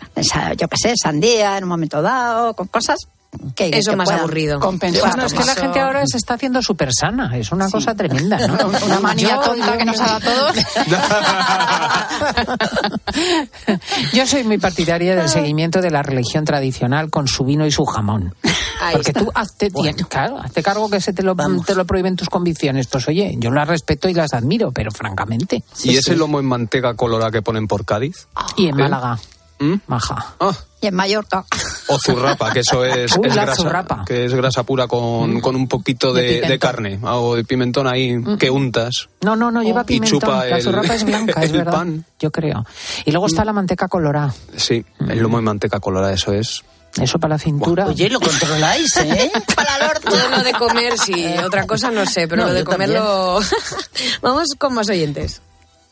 [0.57, 2.97] yo qué sé, sandía en un momento dado, con cosas
[3.55, 4.59] que Eso que más aburrido.
[4.59, 5.09] Compensar.
[5.09, 8.37] Bueno, es que la gente ahora se está haciendo súper sana, es una cosa tremenda,
[8.47, 8.67] ¿no?
[8.85, 10.65] Una manía Yo- tonta que nos ha dado a todos.
[14.13, 17.85] Yo soy muy partidaria del seguimiento de la religión tradicional con su vino y su
[17.85, 18.35] jamón.
[18.81, 19.19] Ahí Porque está.
[19.21, 22.87] tú hazte, tien- claro, hazte cargo que se te lo, te lo prohíben tus convicciones.
[22.87, 25.63] Pues oye, yo las respeto y las admiro, pero francamente.
[25.83, 28.27] ¿Y ese lomo en manteca colorada que ponen por Cádiz?
[28.57, 28.83] Y en ¿Eh?
[28.83, 29.19] Málaga,
[29.61, 29.75] ¿Mm?
[29.87, 30.35] maja.
[30.39, 30.51] Ah,
[30.81, 31.45] Y en Mallorca.
[31.87, 34.03] o zurrapa, que eso es, Uy, es grasa, zurrapa.
[34.05, 37.87] que es grasa pura con, con un poquito De de, de carne o de pimentón
[37.87, 39.07] ahí que untas.
[39.21, 40.19] No, no, no, lleva Y pimentón.
[40.19, 41.71] chupa la el- zurrapa es blanca, es el verdad.
[41.73, 42.05] pan.
[42.19, 42.65] Yo creo.
[43.05, 44.33] Y luego está la manteca colorada.
[44.57, 46.63] Sí, el lomo en manteca colorada, eso es.
[46.99, 47.85] Eso para la cintura.
[47.85, 49.31] Oye, lo controláis, ¿eh?
[49.55, 50.09] Para el orto.
[50.09, 51.25] Yo lo de comer, sí.
[51.45, 53.39] Otra cosa no sé, pero No, lo de comerlo...
[54.21, 55.41] Vamos con más oyentes.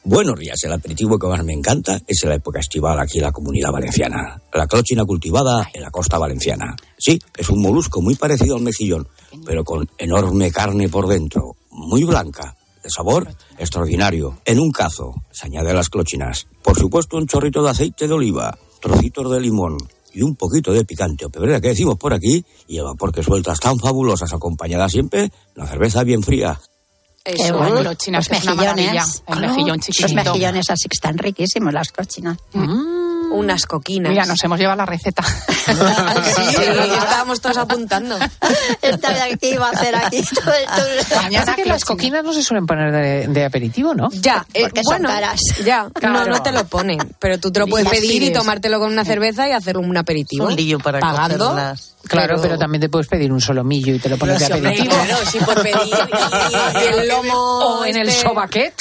[0.05, 3.33] Buenos días, el aperitivo que más me encanta es la época estival aquí en la
[3.33, 4.41] comunidad valenciana.
[4.53, 6.73] La clochina cultivada en la costa valenciana.
[6.97, 9.09] Sí, es un molusco muy parecido al mejillón,
[9.45, 13.27] pero con enorme carne por dentro, muy blanca, de sabor
[13.57, 14.39] extraordinario.
[14.45, 16.47] En un cazo se añade las clochinas.
[16.63, 19.77] Por supuesto, un chorrito de aceite de oliva, trocitos de limón
[20.13, 23.21] y un poquito de picante o pebrera que decimos por aquí, y el vapor que
[23.21, 26.57] sueltas tan fabulosas acompañada siempre de una cerveza bien fría.
[27.33, 27.83] Eso, bueno.
[27.83, 28.91] los Los es una maravilla.
[28.93, 29.23] mejillones.
[29.27, 30.15] El mejillón Los chiquitito.
[30.31, 32.37] mejillones así que están riquísimos, las cochinas.
[33.31, 34.11] Unas coquinas.
[34.11, 35.23] Mira, nos hemos llevado la receta.
[35.69, 38.17] Sí, estábamos todos apuntando.
[38.81, 42.33] Esta de aquí iba a hacer aquí todo el todo- Pasa que las coquinas no
[42.33, 44.09] se suelen poner de, de aperitivo, ¿no?
[44.11, 45.39] Ya, eh, Porque son bueno, caras.
[45.63, 46.31] ya, no, Claro.
[46.31, 48.91] no te lo ponen, pero tú te lo Y puedes las pedir y tomártelo con
[48.91, 50.45] una cerveza y hacer un aperitivo.
[50.47, 51.49] Un lío para Pagando.
[51.49, 51.95] cogerlas.
[52.07, 54.95] Claro, pero, también te puedes pedir un solomillo y te lo pones de aperitivo.
[54.95, 57.59] claro, sí, por pedir y, y el lomo...
[57.79, 58.73] O en el este- sobaquet.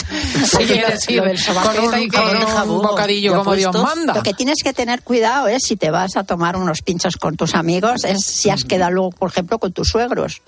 [0.44, 4.14] Si quieres ir con un, hay que- con un Jabú, bocadillo ¿ya como Dios manda.
[4.14, 7.36] Lo que tienes que tener cuidado es si te vas a tomar unos pinchos con
[7.36, 10.42] tus amigos, es si has quedado luego, por ejemplo, con tus suegros.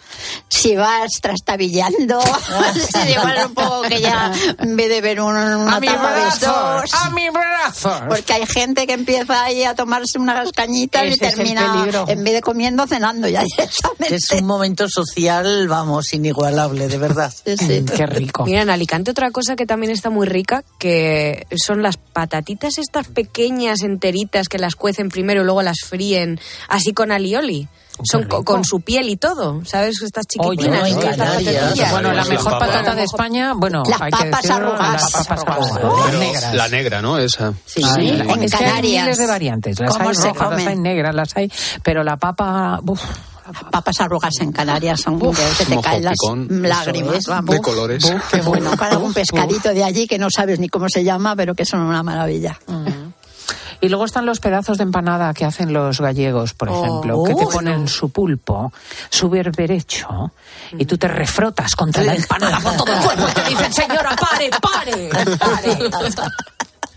[0.48, 5.76] Si vas trastabillando, si igual un poco que ya en vez de ver un, una
[5.76, 6.94] a brazos, dos.
[6.94, 8.02] a mis brazos.
[8.08, 12.04] Porque hay gente que empieza ahí a tomarse unas cañitas y Ese es el termina,
[12.06, 14.14] en vez de comiendo, cenando ya directamente.
[14.14, 17.32] Es un momento social, vamos, inigualable, de verdad.
[17.44, 17.84] Sí, sí.
[17.96, 18.44] Qué rico.
[18.44, 23.08] Mira, en Alicante otra cosa que también está muy rica, que son las patatitas estas
[23.08, 27.68] pequeñas, enteritas, que las cuecen primero y luego las fríen, así con alioli.
[28.02, 30.00] Son co- con su piel y todo, ¿sabes?
[30.02, 30.88] Estas Oye, chiquitinas.
[30.88, 31.90] en estas Canarias, patatillas.
[31.92, 35.02] Bueno, la Las mejor patata de España, bueno, Las hay que papas decirlo, arrugadas.
[35.02, 36.54] las papas arrugadas, Pero las negras.
[36.54, 37.18] la negra, ¿no?
[37.18, 37.52] Esa.
[37.66, 39.02] Sí, Ah, sí, la- en es que hay Canarias.
[39.04, 39.80] miles de variantes.
[39.80, 41.52] Las ¿Cómo hay se rojas, las hay negras, las hay...
[41.82, 42.80] Pero la papa...
[42.86, 43.02] uf,
[43.72, 47.16] Papas arrugas en Canarias son que se te caen las picón, lágrimas.
[47.16, 47.52] es, vamos.
[47.52, 48.08] de colores.
[48.08, 48.70] Buf, qué bueno.
[48.76, 51.80] Con algún pescadito de allí que no sabes ni cómo se llama, pero que son
[51.80, 52.56] una maravilla.
[53.80, 57.46] Y luego están los pedazos de empanada que hacen los gallegos, por ejemplo, que te
[57.46, 58.72] ponen su pulpo,
[59.08, 60.32] su berberecho,
[60.76, 64.14] y tú te refrotas contra la empanada con todo el cuerpo y te dicen, señora,
[64.16, 65.08] pare, pare,
[65.38, 65.90] pare.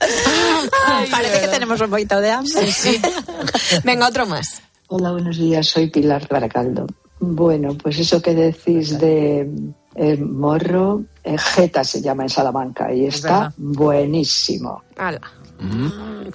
[1.12, 2.74] Parece que tenemos un poquito de hambre.
[3.84, 4.62] Venga, otro más.
[4.88, 5.68] Hola, buenos días.
[5.68, 6.88] Soy Pilar Baracaldo.
[7.20, 9.50] Bueno, pues eso que decís de
[9.96, 14.84] eh, morro, eh, jeta se llama en Salamanca y está buenísimo.
[14.98, 15.22] Ala.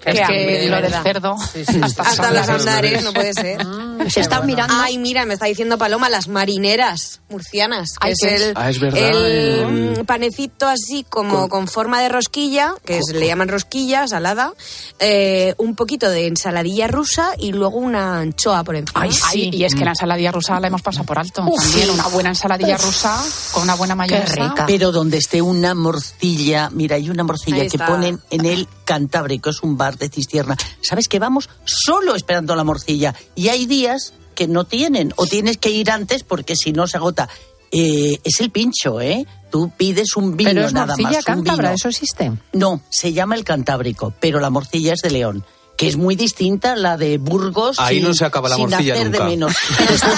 [0.04, 1.36] Es que lo del cerdo.
[1.82, 3.58] Hasta los andares, no puede ser.
[4.08, 4.72] Se está mirando.
[4.78, 8.40] Ay, mira, me está diciendo Paloma, las marineras murcianas, que Ay, es ¿qué es?
[8.42, 13.12] el, Ah, es verdad, el el- panecito así como con, forma de rosquilla, que se
[13.12, 14.52] le llaman rosquilla, salada,
[15.00, 19.02] eh, un poquito de ensaladilla rusa y luego una anchoa por encima.
[19.02, 19.50] Ay, sí.
[19.52, 21.44] y es que la ensaladilla rusa la hemos pasado por alto.
[21.54, 24.54] También una buena ensaladilla rusa con una buena mayonesa.
[24.66, 27.86] Pero donde esté una morcilla, mira, hay una morcilla Ahí que está.
[27.86, 28.66] ponen en el
[29.08, 30.56] Cantábrico, es un bar de Cistierna.
[30.82, 33.14] ¿Sabes que vamos solo esperando la morcilla?
[33.34, 36.98] Y hay días que no tienen, o tienes que ir antes porque si no se
[36.98, 37.28] agota.
[37.70, 39.26] Eh, es el pincho, ¿eh?
[39.50, 41.16] Tú pides un vino Pero es nada morcilla más.
[41.18, 41.74] un cántabra, vino.
[41.76, 42.32] ¿eso existe?
[42.52, 45.44] No, se llama el Cantábrico, pero la morcilla es de León.
[45.76, 47.78] Que es muy distinta a la de Burgos.
[47.78, 49.24] Ahí sin- no se acaba la morcilla hacer de nunca.
[49.30, 49.54] menos.
[49.78, 50.12] Pero está,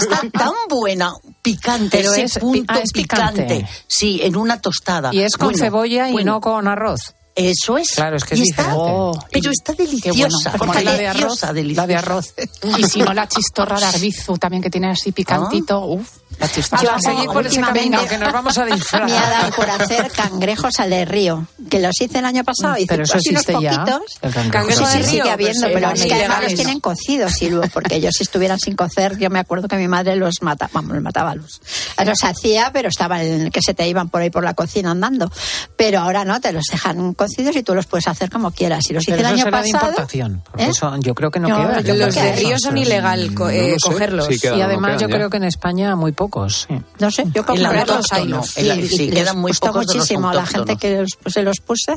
[0.00, 1.12] está tan buena,
[1.42, 3.66] picante, Pero ese es punto ah, es picante.
[3.88, 5.10] Sí, en una tostada.
[5.12, 6.32] Y es con Bueno, cebolla y bueno.
[6.34, 7.14] no con arroz.
[7.34, 7.88] Eso es.
[7.92, 9.26] Claro, es que es Y está- diferente.
[9.32, 10.52] pero está deliciosa.
[10.58, 11.40] Como la de arroz.
[11.54, 11.82] deliciosa.
[11.82, 12.34] La de arroz.
[12.78, 15.76] Y si no, la chistorra de arbizu también, que tiene así picantito.
[15.76, 15.86] Ah.
[15.86, 16.08] Uf,
[16.38, 19.06] Vamos a seguir por ese camino, que nos vamos a disfrazar.
[19.10, 22.76] Me ha dado por hacer cangrejos al de río, que los hice el año pasado.
[22.76, 24.18] Hice Pero eso unos existe ya, poquitos.
[24.22, 24.52] el cangrejo.
[24.52, 27.62] Cangrejo Sí, de sí, sigue habiendo, pues, pero es que además los tienen cocidos, Silvo,
[27.72, 30.94] porque ellos si estuvieran sin cocer, yo me acuerdo que mi madre los mataba, vamos,
[30.94, 31.60] los mataba, los,
[32.04, 35.30] los hacía, pero estaban en que se te iban por ahí por la cocina andando.
[35.76, 38.84] Pero ahora no, te los dejan cocidos y tú los puedes hacer como quieras.
[38.86, 40.42] Si los hice Pero el año será de pasado, importación.
[40.44, 40.68] Porque ¿eh?
[40.70, 41.80] eso yo creo que no, No, queda.
[41.80, 44.28] yo Los de río son ilegal eh, cogerlos.
[44.42, 46.66] Y además yo creo que en España muy pocos.
[46.68, 46.76] sí.
[46.98, 48.22] No sé, yo la comprarlos hay.
[48.22, 51.42] en la- Y- sí, quedan muy gustó pocos muchísimo a la gente que los- se
[51.42, 51.94] los puse.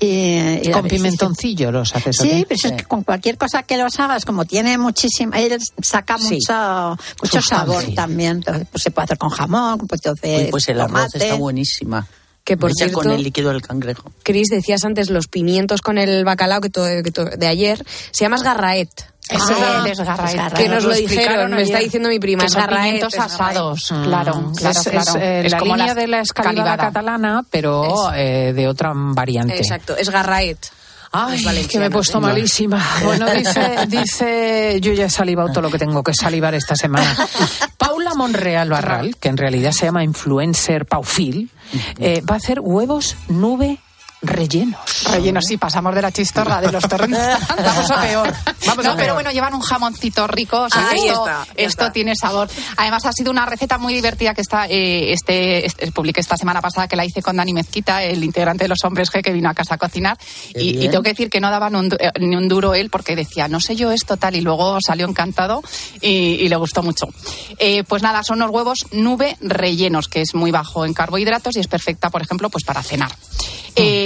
[0.00, 2.16] Y, y Con la- pimentoncillo los haces.
[2.16, 6.18] Sí, pero es que con cualquier cosa que los hagas, como tiene muchísimo, él saca
[6.18, 6.34] Sí.
[6.34, 8.42] mucho, mucho sabor también.
[8.70, 11.18] Pues se puede hacer con jamón, con poquito de pues el arroz tomate.
[11.18, 12.06] está buenísima.
[12.48, 14.10] Que, por Hecha cierto- con el líquido del cangrejo.
[14.22, 17.84] Cris, decías antes los pimientos con el bacalao que, to- que to- de ayer.
[18.10, 18.88] Se llama esgarraet.
[19.28, 20.54] Ese Ah, es garraet.
[20.54, 22.44] Que nos lo explicaron dijeron, me está diciendo mi prima.
[22.44, 25.20] Que son esgarraet, pimientos asados, claro, claro, es, es, claro.
[25.20, 29.58] eh, Es la como línea la de la escalivada catalana, pero eh, de otra variante.
[29.58, 30.58] Exacto, esgarraet.
[31.12, 32.20] Ay, que me he puesto ¿eh?
[32.20, 32.84] malísima.
[33.04, 37.16] Bueno, dice, dice, yo ya he salivado todo lo que tengo que salivar esta semana.
[37.78, 41.50] Paula Monreal Barral, que en realidad se llama influencer Paufil,
[41.98, 43.78] eh, va a hacer huevos nube
[44.22, 44.80] rellenos.
[45.10, 47.20] Rellenos, sí, pasamos de la chistorra de los torrendos.
[47.64, 48.34] Vamos a peor.
[48.66, 48.96] Vamos no, a peor.
[48.96, 50.62] pero bueno, llevan un jamoncito rico.
[50.62, 51.92] o sea, que Ahí esto, está, ya esto está.
[51.92, 52.48] tiene sabor.
[52.76, 56.60] Además, ha sido una receta muy divertida que está, eh, este, este- publiqué esta semana
[56.60, 59.48] pasada que la hice con Dani Mezquita, el integrante de los hombres G que vino
[59.48, 60.18] a casa a cocinar.
[60.54, 62.90] Y, tengo que decir que no daba ni un, du- eh, ni un duro él
[62.90, 65.62] porque decía, no sé yo esto tal, y luego salió encantado
[66.00, 67.06] y, y le gustó mucho.
[67.58, 71.60] Eh, pues nada, son unos huevos nube rellenos, que es muy bajo en carbohidratos y
[71.60, 73.12] es perfecta, por ejemplo, pues para cenar.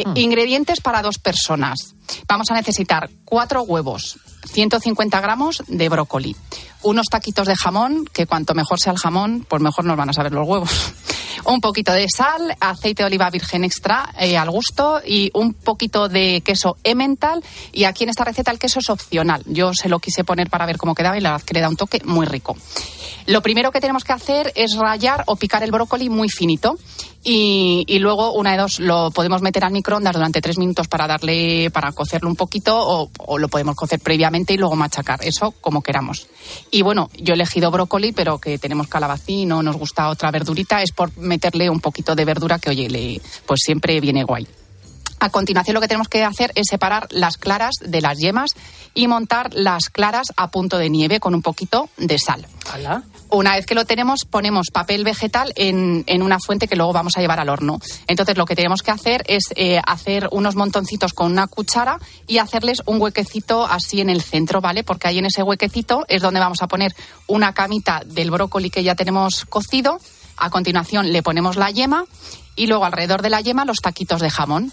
[0.04, 1.94] Eh, Ingredientes para dos personas.
[2.28, 4.18] Vamos a necesitar cuatro huevos,
[4.52, 6.36] 150 gramos de brócoli,
[6.82, 10.12] unos taquitos de jamón, que cuanto mejor sea el jamón, pues mejor nos van a
[10.12, 10.70] saber los huevos.
[11.44, 16.08] Un poquito de sal, aceite de oliva virgen extra eh, al gusto y un poquito
[16.08, 17.42] de queso emmental.
[17.72, 19.42] Y aquí en esta receta el queso es opcional.
[19.46, 21.68] Yo se lo quise poner para ver cómo quedaba y la verdad que le da
[21.68, 22.56] un toque muy rico.
[23.26, 26.76] Lo primero que tenemos que hacer es rallar o picar el brócoli muy finito
[27.24, 31.06] y, y luego una de dos lo podemos meter al microondas durante tres minutos para
[31.06, 35.52] darle para cocerlo un poquito o, o lo podemos cocer previamente y luego machacar eso
[35.60, 36.26] como queramos
[36.72, 40.82] y bueno yo he elegido brócoli pero que tenemos calabacín o nos gusta otra verdurita
[40.82, 44.46] es por meterle un poquito de verdura que oye le, pues siempre viene guay
[45.22, 48.56] a continuación, lo que tenemos que hacer es separar las claras de las yemas
[48.92, 52.44] y montar las claras a punto de nieve con un poquito de sal.
[53.30, 57.16] Una vez que lo tenemos, ponemos papel vegetal en, en una fuente que luego vamos
[57.16, 57.78] a llevar al horno.
[58.08, 62.38] Entonces, lo que tenemos que hacer es eh, hacer unos montoncitos con una cuchara y
[62.38, 64.82] hacerles un huequecito así en el centro, ¿vale?
[64.82, 66.96] Porque ahí en ese huequecito es donde vamos a poner
[67.28, 70.00] una camita del brócoli que ya tenemos cocido.
[70.42, 72.04] A continuación, le ponemos la yema
[72.56, 74.72] y luego alrededor de la yema los taquitos de jamón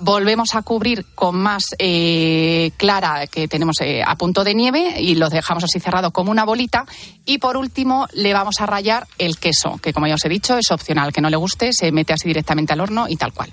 [0.00, 5.14] volvemos a cubrir con más eh, clara que tenemos eh, a punto de nieve y
[5.16, 6.86] lo dejamos así cerrado como una bolita.
[7.24, 10.56] Y por último le vamos a rayar el queso que como ya os he dicho
[10.56, 11.12] es opcional.
[11.12, 13.52] Que no le guste se mete así directamente al horno y tal cual.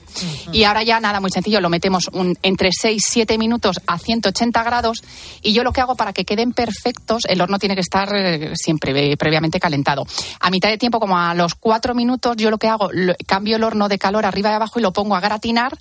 [0.52, 4.64] Y ahora ya nada muy sencillo lo metemos un, entre 6 7 minutos a 180
[4.64, 5.04] grados.
[5.42, 8.54] Y yo lo que hago para que queden perfectos el horno tiene que estar eh,
[8.56, 10.06] siempre previamente calentado.
[10.40, 13.58] A mitad de tiempo como a los 4 minutos yo lo que hago lo- cambio
[13.58, 15.78] el horno de calor arriba y abajo y lo pongo a gratinar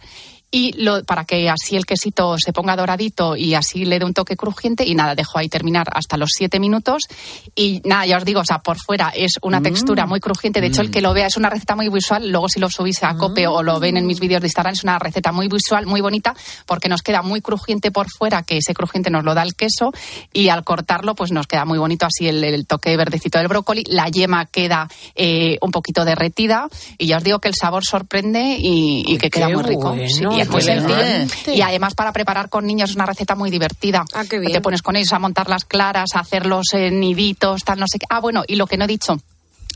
[0.54, 4.14] y lo, para que así el quesito se ponga doradito y así le dé un
[4.14, 7.02] toque crujiente y nada, dejo ahí terminar hasta los siete minutos.
[7.56, 10.68] Y nada, ya os digo, o sea, por fuera es una textura muy crujiente, de
[10.68, 13.16] hecho el que lo vea es una receta muy visual, luego si lo subís a
[13.16, 16.00] Cope o lo ven en mis vídeos de Instagram es una receta muy visual, muy
[16.00, 16.36] bonita,
[16.66, 19.92] porque nos queda muy crujiente por fuera, que ese crujiente nos lo da el queso
[20.32, 23.82] y al cortarlo pues nos queda muy bonito así el, el toque verdecito del brócoli,
[23.88, 28.56] la yema queda eh, un poquito derretida y ya os digo que el sabor sorprende
[28.56, 29.88] y, y que queda muy rico.
[29.88, 30.98] bueno, Sí, y es muy qué sencillo.
[30.98, 31.54] elegante.
[31.54, 34.04] Y además para preparar con niños es una receta muy divertida.
[34.14, 34.52] Ah, qué bien.
[34.52, 37.86] Te pones con ellos a montar las claras, a hacer los eh, niditos, tal, no
[37.88, 38.06] sé qué.
[38.08, 39.16] Ah, bueno, y lo que no he dicho,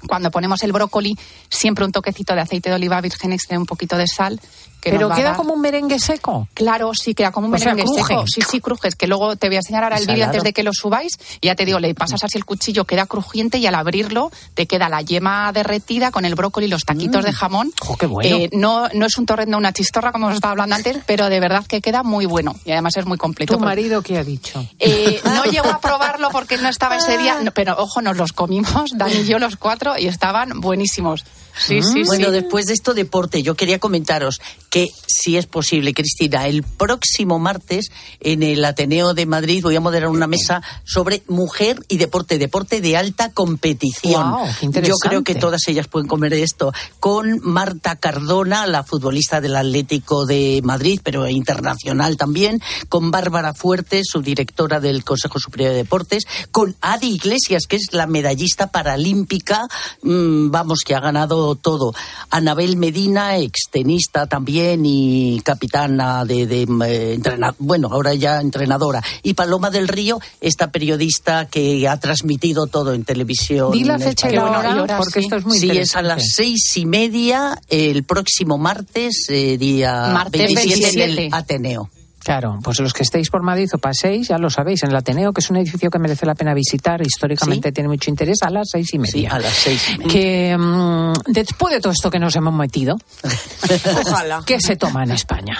[0.07, 3.97] cuando ponemos el brócoli, siempre un toquecito de aceite de oliva virgen extra un poquito
[3.97, 4.41] de sal
[4.81, 6.49] que Pero queda como un merengue seco.
[6.55, 8.25] Claro, sí, queda como un O merengue seco.
[8.27, 10.63] Sí, sí, crujes, que luego te voy a enseñar ahora el vídeo antes de que
[10.63, 11.19] lo subáis.
[11.41, 14.67] Y ya te digo, le pasas así el cuchillo, queda crujiente y al abrirlo te
[14.67, 17.73] queda la yema derretida con el brócoli y los taquitos de jamón.
[17.81, 18.37] ¡Jo, qué bueno!
[18.37, 21.41] Eh, no, no es un torrendo, una chistorra, como os estaba hablando antes, pero de
[21.41, 22.55] verdad que queda muy bueno.
[22.65, 23.55] Y además es muy completo.
[23.55, 24.65] ¿Tu marido qué ha dicho?
[24.79, 28.33] Eh, no llegó a probarlo porque no estaba ese día, no, pero ojo, nos los
[28.33, 31.25] comimos, Dani y yo los cuatro, y estaban buenísimos.
[31.59, 32.07] Sí, sí, Mm.
[32.07, 32.33] Bueno, sí.
[32.33, 34.41] después de esto deporte, yo quería comentaros
[34.71, 37.91] que si es posible, Cristina, el próximo martes
[38.21, 42.81] en el Ateneo de Madrid voy a moderar una mesa sobre mujer y deporte, deporte
[42.81, 44.35] de alta competición.
[44.63, 46.73] Yo creo que todas ellas pueden comer de esto.
[47.01, 54.07] Con Marta Cardona, la futbolista del Atlético de Madrid, pero internacional también, con Bárbara Fuertes,
[54.11, 59.67] subdirectora del Consejo Superior de Deportes, con Adi Iglesias, que es la medallista paralímpica,
[60.03, 61.95] mm, vamos, que ha ganado todo.
[62.31, 69.03] Anabel Medina, extenista también y capitana de, de, eh, entrena- bueno, ahora ya entrenadora.
[69.23, 73.73] Y Paloma del Río, esta periodista que ha transmitido todo en televisión.
[73.73, 76.77] Di la fecha y la hora, porque esto es muy Sí, es a las seis
[76.77, 81.29] y media el próximo martes, eh, día Martes 27 en el 27.
[81.33, 81.91] Ateneo.
[82.25, 85.33] Claro, pues los que estéis por Madrid o paséis, ya lo sabéis, en el Ateneo,
[85.33, 88.69] que es un edificio que merece la pena visitar, históricamente tiene mucho interés, a las
[88.71, 89.13] seis y media.
[89.13, 90.13] Sí, a las seis y media.
[90.13, 92.97] Que mm, después de todo esto que nos hemos metido,
[94.07, 94.43] Ojalá.
[94.45, 95.59] ¿qué se toma en España?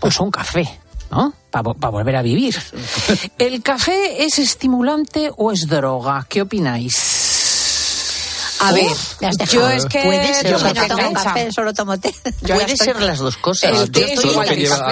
[0.00, 0.68] Pues un café.
[1.10, 1.32] ¿No?
[1.50, 2.56] Para volver a vivir.
[3.38, 6.26] ¿El café es estimulante o es droga?
[6.28, 7.23] ¿Qué opináis?
[8.68, 8.90] A ver,
[9.20, 12.14] me has yo es que Puede ser yo no tomo café, solo tomo té.
[12.42, 13.70] Yo Puede estoy- ser las dos cosas.
[13.72, 14.82] Yo estoy, yo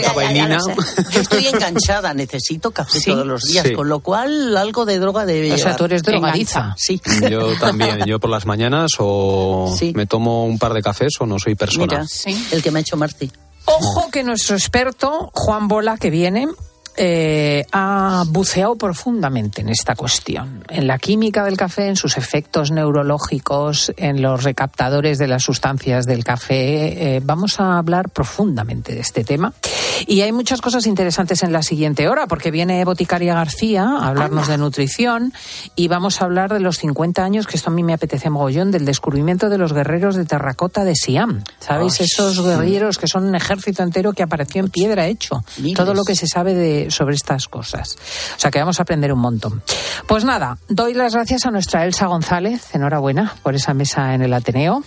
[1.21, 3.11] estoy enganchada, necesito café ¿Sí?
[3.11, 3.75] todos los días, Sí.
[3.75, 5.77] con lo cual algo de droga debe O sea, llevar.
[5.77, 6.75] tú eres drogadiza.
[6.77, 7.01] Sí.
[7.31, 9.93] Yo también, yo por las mañanas o Sí.
[9.95, 11.87] me tomo un par de cafés o no soy persona.
[11.87, 12.49] Mira, Sí.
[12.53, 13.31] el que me ha hecho Marti.
[13.65, 16.49] Ojo que nuestro experto, Juan Bola, que viene,
[16.97, 22.71] eh, ha buceado profundamente en esta cuestión, en la química del café, en sus efectos
[22.71, 27.17] neurológicos, en los recaptadores de las sustancias del café.
[27.17, 29.53] Eh, vamos a hablar profundamente de este tema.
[30.07, 34.49] Y hay muchas cosas interesantes en la siguiente hora, porque viene Boticaria García a hablarnos
[34.49, 35.33] de nutrición
[35.77, 38.71] y vamos a hablar de los 50 años, que esto a mí me apetece mogollón,
[38.71, 41.43] del descubrimiento de los guerreros de terracota de Siam.
[41.61, 42.01] ¿Sabéis?
[42.01, 45.45] Esos guerreros que son un ejército entero que apareció en piedra hecho.
[45.59, 45.77] Miles.
[45.77, 47.97] Todo lo que se sabe de, sobre estas cosas.
[48.37, 49.63] O sea que vamos a aprender un montón.
[50.07, 54.33] Pues nada, doy las gracias a nuestra Elsa González, enhorabuena por esa mesa en el
[54.33, 54.83] Ateneo.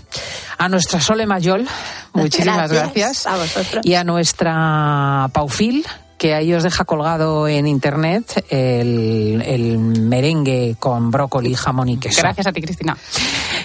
[0.58, 1.68] A nuestra Sole Mayol,
[2.14, 3.28] muchísimas Gracias gracias.
[3.28, 3.86] a vosotros.
[3.86, 5.86] Y a nuestra Paufil,
[6.18, 12.22] que ahí os deja colgado en internet el, el merengue con brócoli, jamón y queso.
[12.22, 12.98] Gracias a ti, Cristina.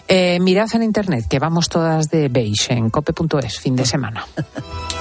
[0.08, 4.26] Eh, mirad en internet que vamos todas de beige en cope.es, fin de semana.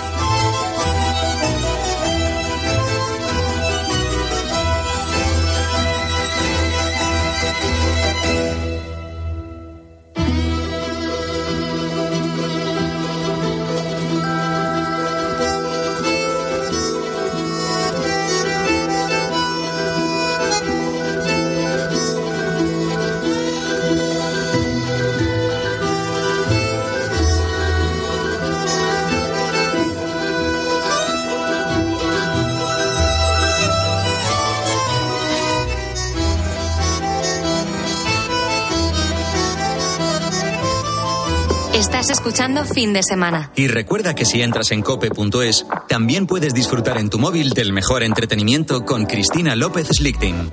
[42.20, 43.49] escuchando fin de semana.
[43.55, 48.03] Y recuerda que si entras en cope.es, también puedes disfrutar en tu móvil del mejor
[48.03, 50.49] entretenimiento con Cristina López Slichting.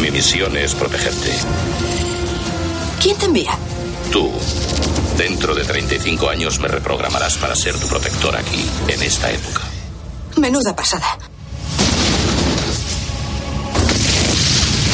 [0.00, 1.32] Mi misión es protegerte.
[3.02, 3.58] ¿Quién te envía?
[4.12, 4.30] Tú,
[5.18, 9.62] dentro de 35 años, me reprogramarás para ser tu protector aquí, en esta época.
[10.36, 11.18] Menuda pasada.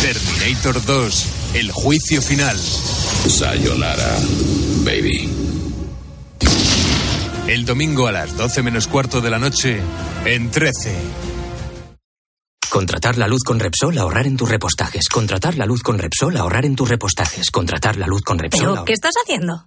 [0.00, 2.58] Terminator 2, el juicio final.
[2.58, 4.18] Sayonara,
[4.84, 5.30] baby.
[7.46, 9.80] El domingo a las 12 menos cuarto de la noche,
[10.24, 10.96] en 13.
[12.70, 15.08] Contratar la luz con Repsol, ahorrar en tus repostajes.
[15.08, 17.50] Contratar la luz con Repsol, ahorrar en tus repostajes.
[17.50, 18.72] Contratar la luz con Repsol.
[18.72, 19.66] ¿Pero qué estás haciendo?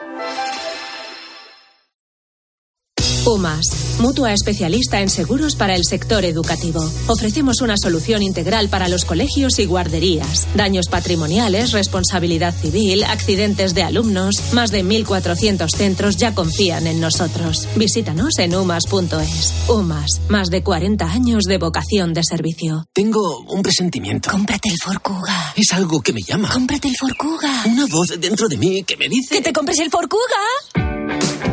[3.31, 6.81] UMAS, mutua especialista en seguros para el sector educativo.
[7.07, 10.47] Ofrecemos una solución integral para los colegios y guarderías.
[10.55, 14.35] Daños patrimoniales, responsabilidad civil, accidentes de alumnos.
[14.53, 17.67] Más de 1.400 centros ya confían en nosotros.
[17.75, 19.53] Visítanos en umas.es.
[19.69, 22.85] UMAS, más de 40 años de vocación de servicio.
[22.93, 24.29] Tengo un presentimiento.
[24.29, 25.53] Cómprate el Ford Kuga.
[25.55, 26.49] Es algo que me llama.
[26.49, 27.63] Cómprate el Ford Kuga.
[27.65, 29.35] Una voz dentro de mí que me dice...
[29.35, 30.90] ¡Que te compres el Ford Kuga!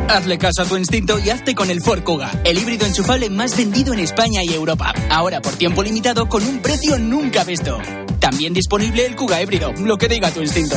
[0.08, 3.56] Hazle caso a tu instinto y hazte con el Ford Kuga, el híbrido enchufable más
[3.56, 4.94] vendido en España y Europa.
[5.10, 7.78] Ahora por tiempo limitado con un precio nunca visto.
[8.20, 10.76] También disponible el Kuga híbrido, lo que diga tu instinto.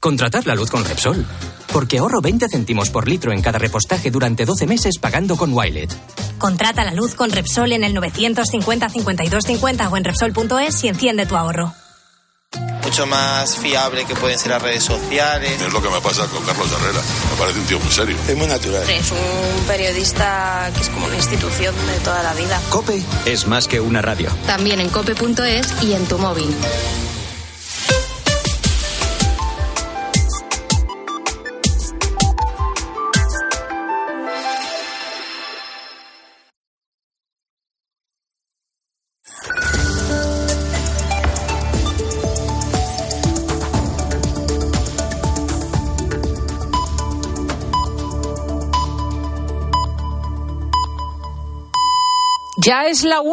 [0.00, 1.26] Contratar la luz con Repsol.
[1.74, 5.94] Porque ahorro 20 céntimos por litro en cada repostaje durante 12 meses pagando con Wilet.
[6.38, 11.26] Contrata la luz con Repsol en el 950 52 50 o en Repsol.es y enciende
[11.26, 11.74] tu ahorro.
[12.82, 15.60] mucho más fiable que pueden ser las redes sociales.
[15.60, 17.00] Es lo que me pasa con Carlos Herrera.
[17.30, 18.16] Me parece un tío muy serio.
[18.26, 18.88] Es muy natural.
[18.88, 22.58] Es un periodista que es como una institución de toda la vida.
[22.70, 24.30] Cope es más que una radio.
[24.46, 26.52] También en cope.es y en tu móvil.
[52.62, 53.28] Ya es la una.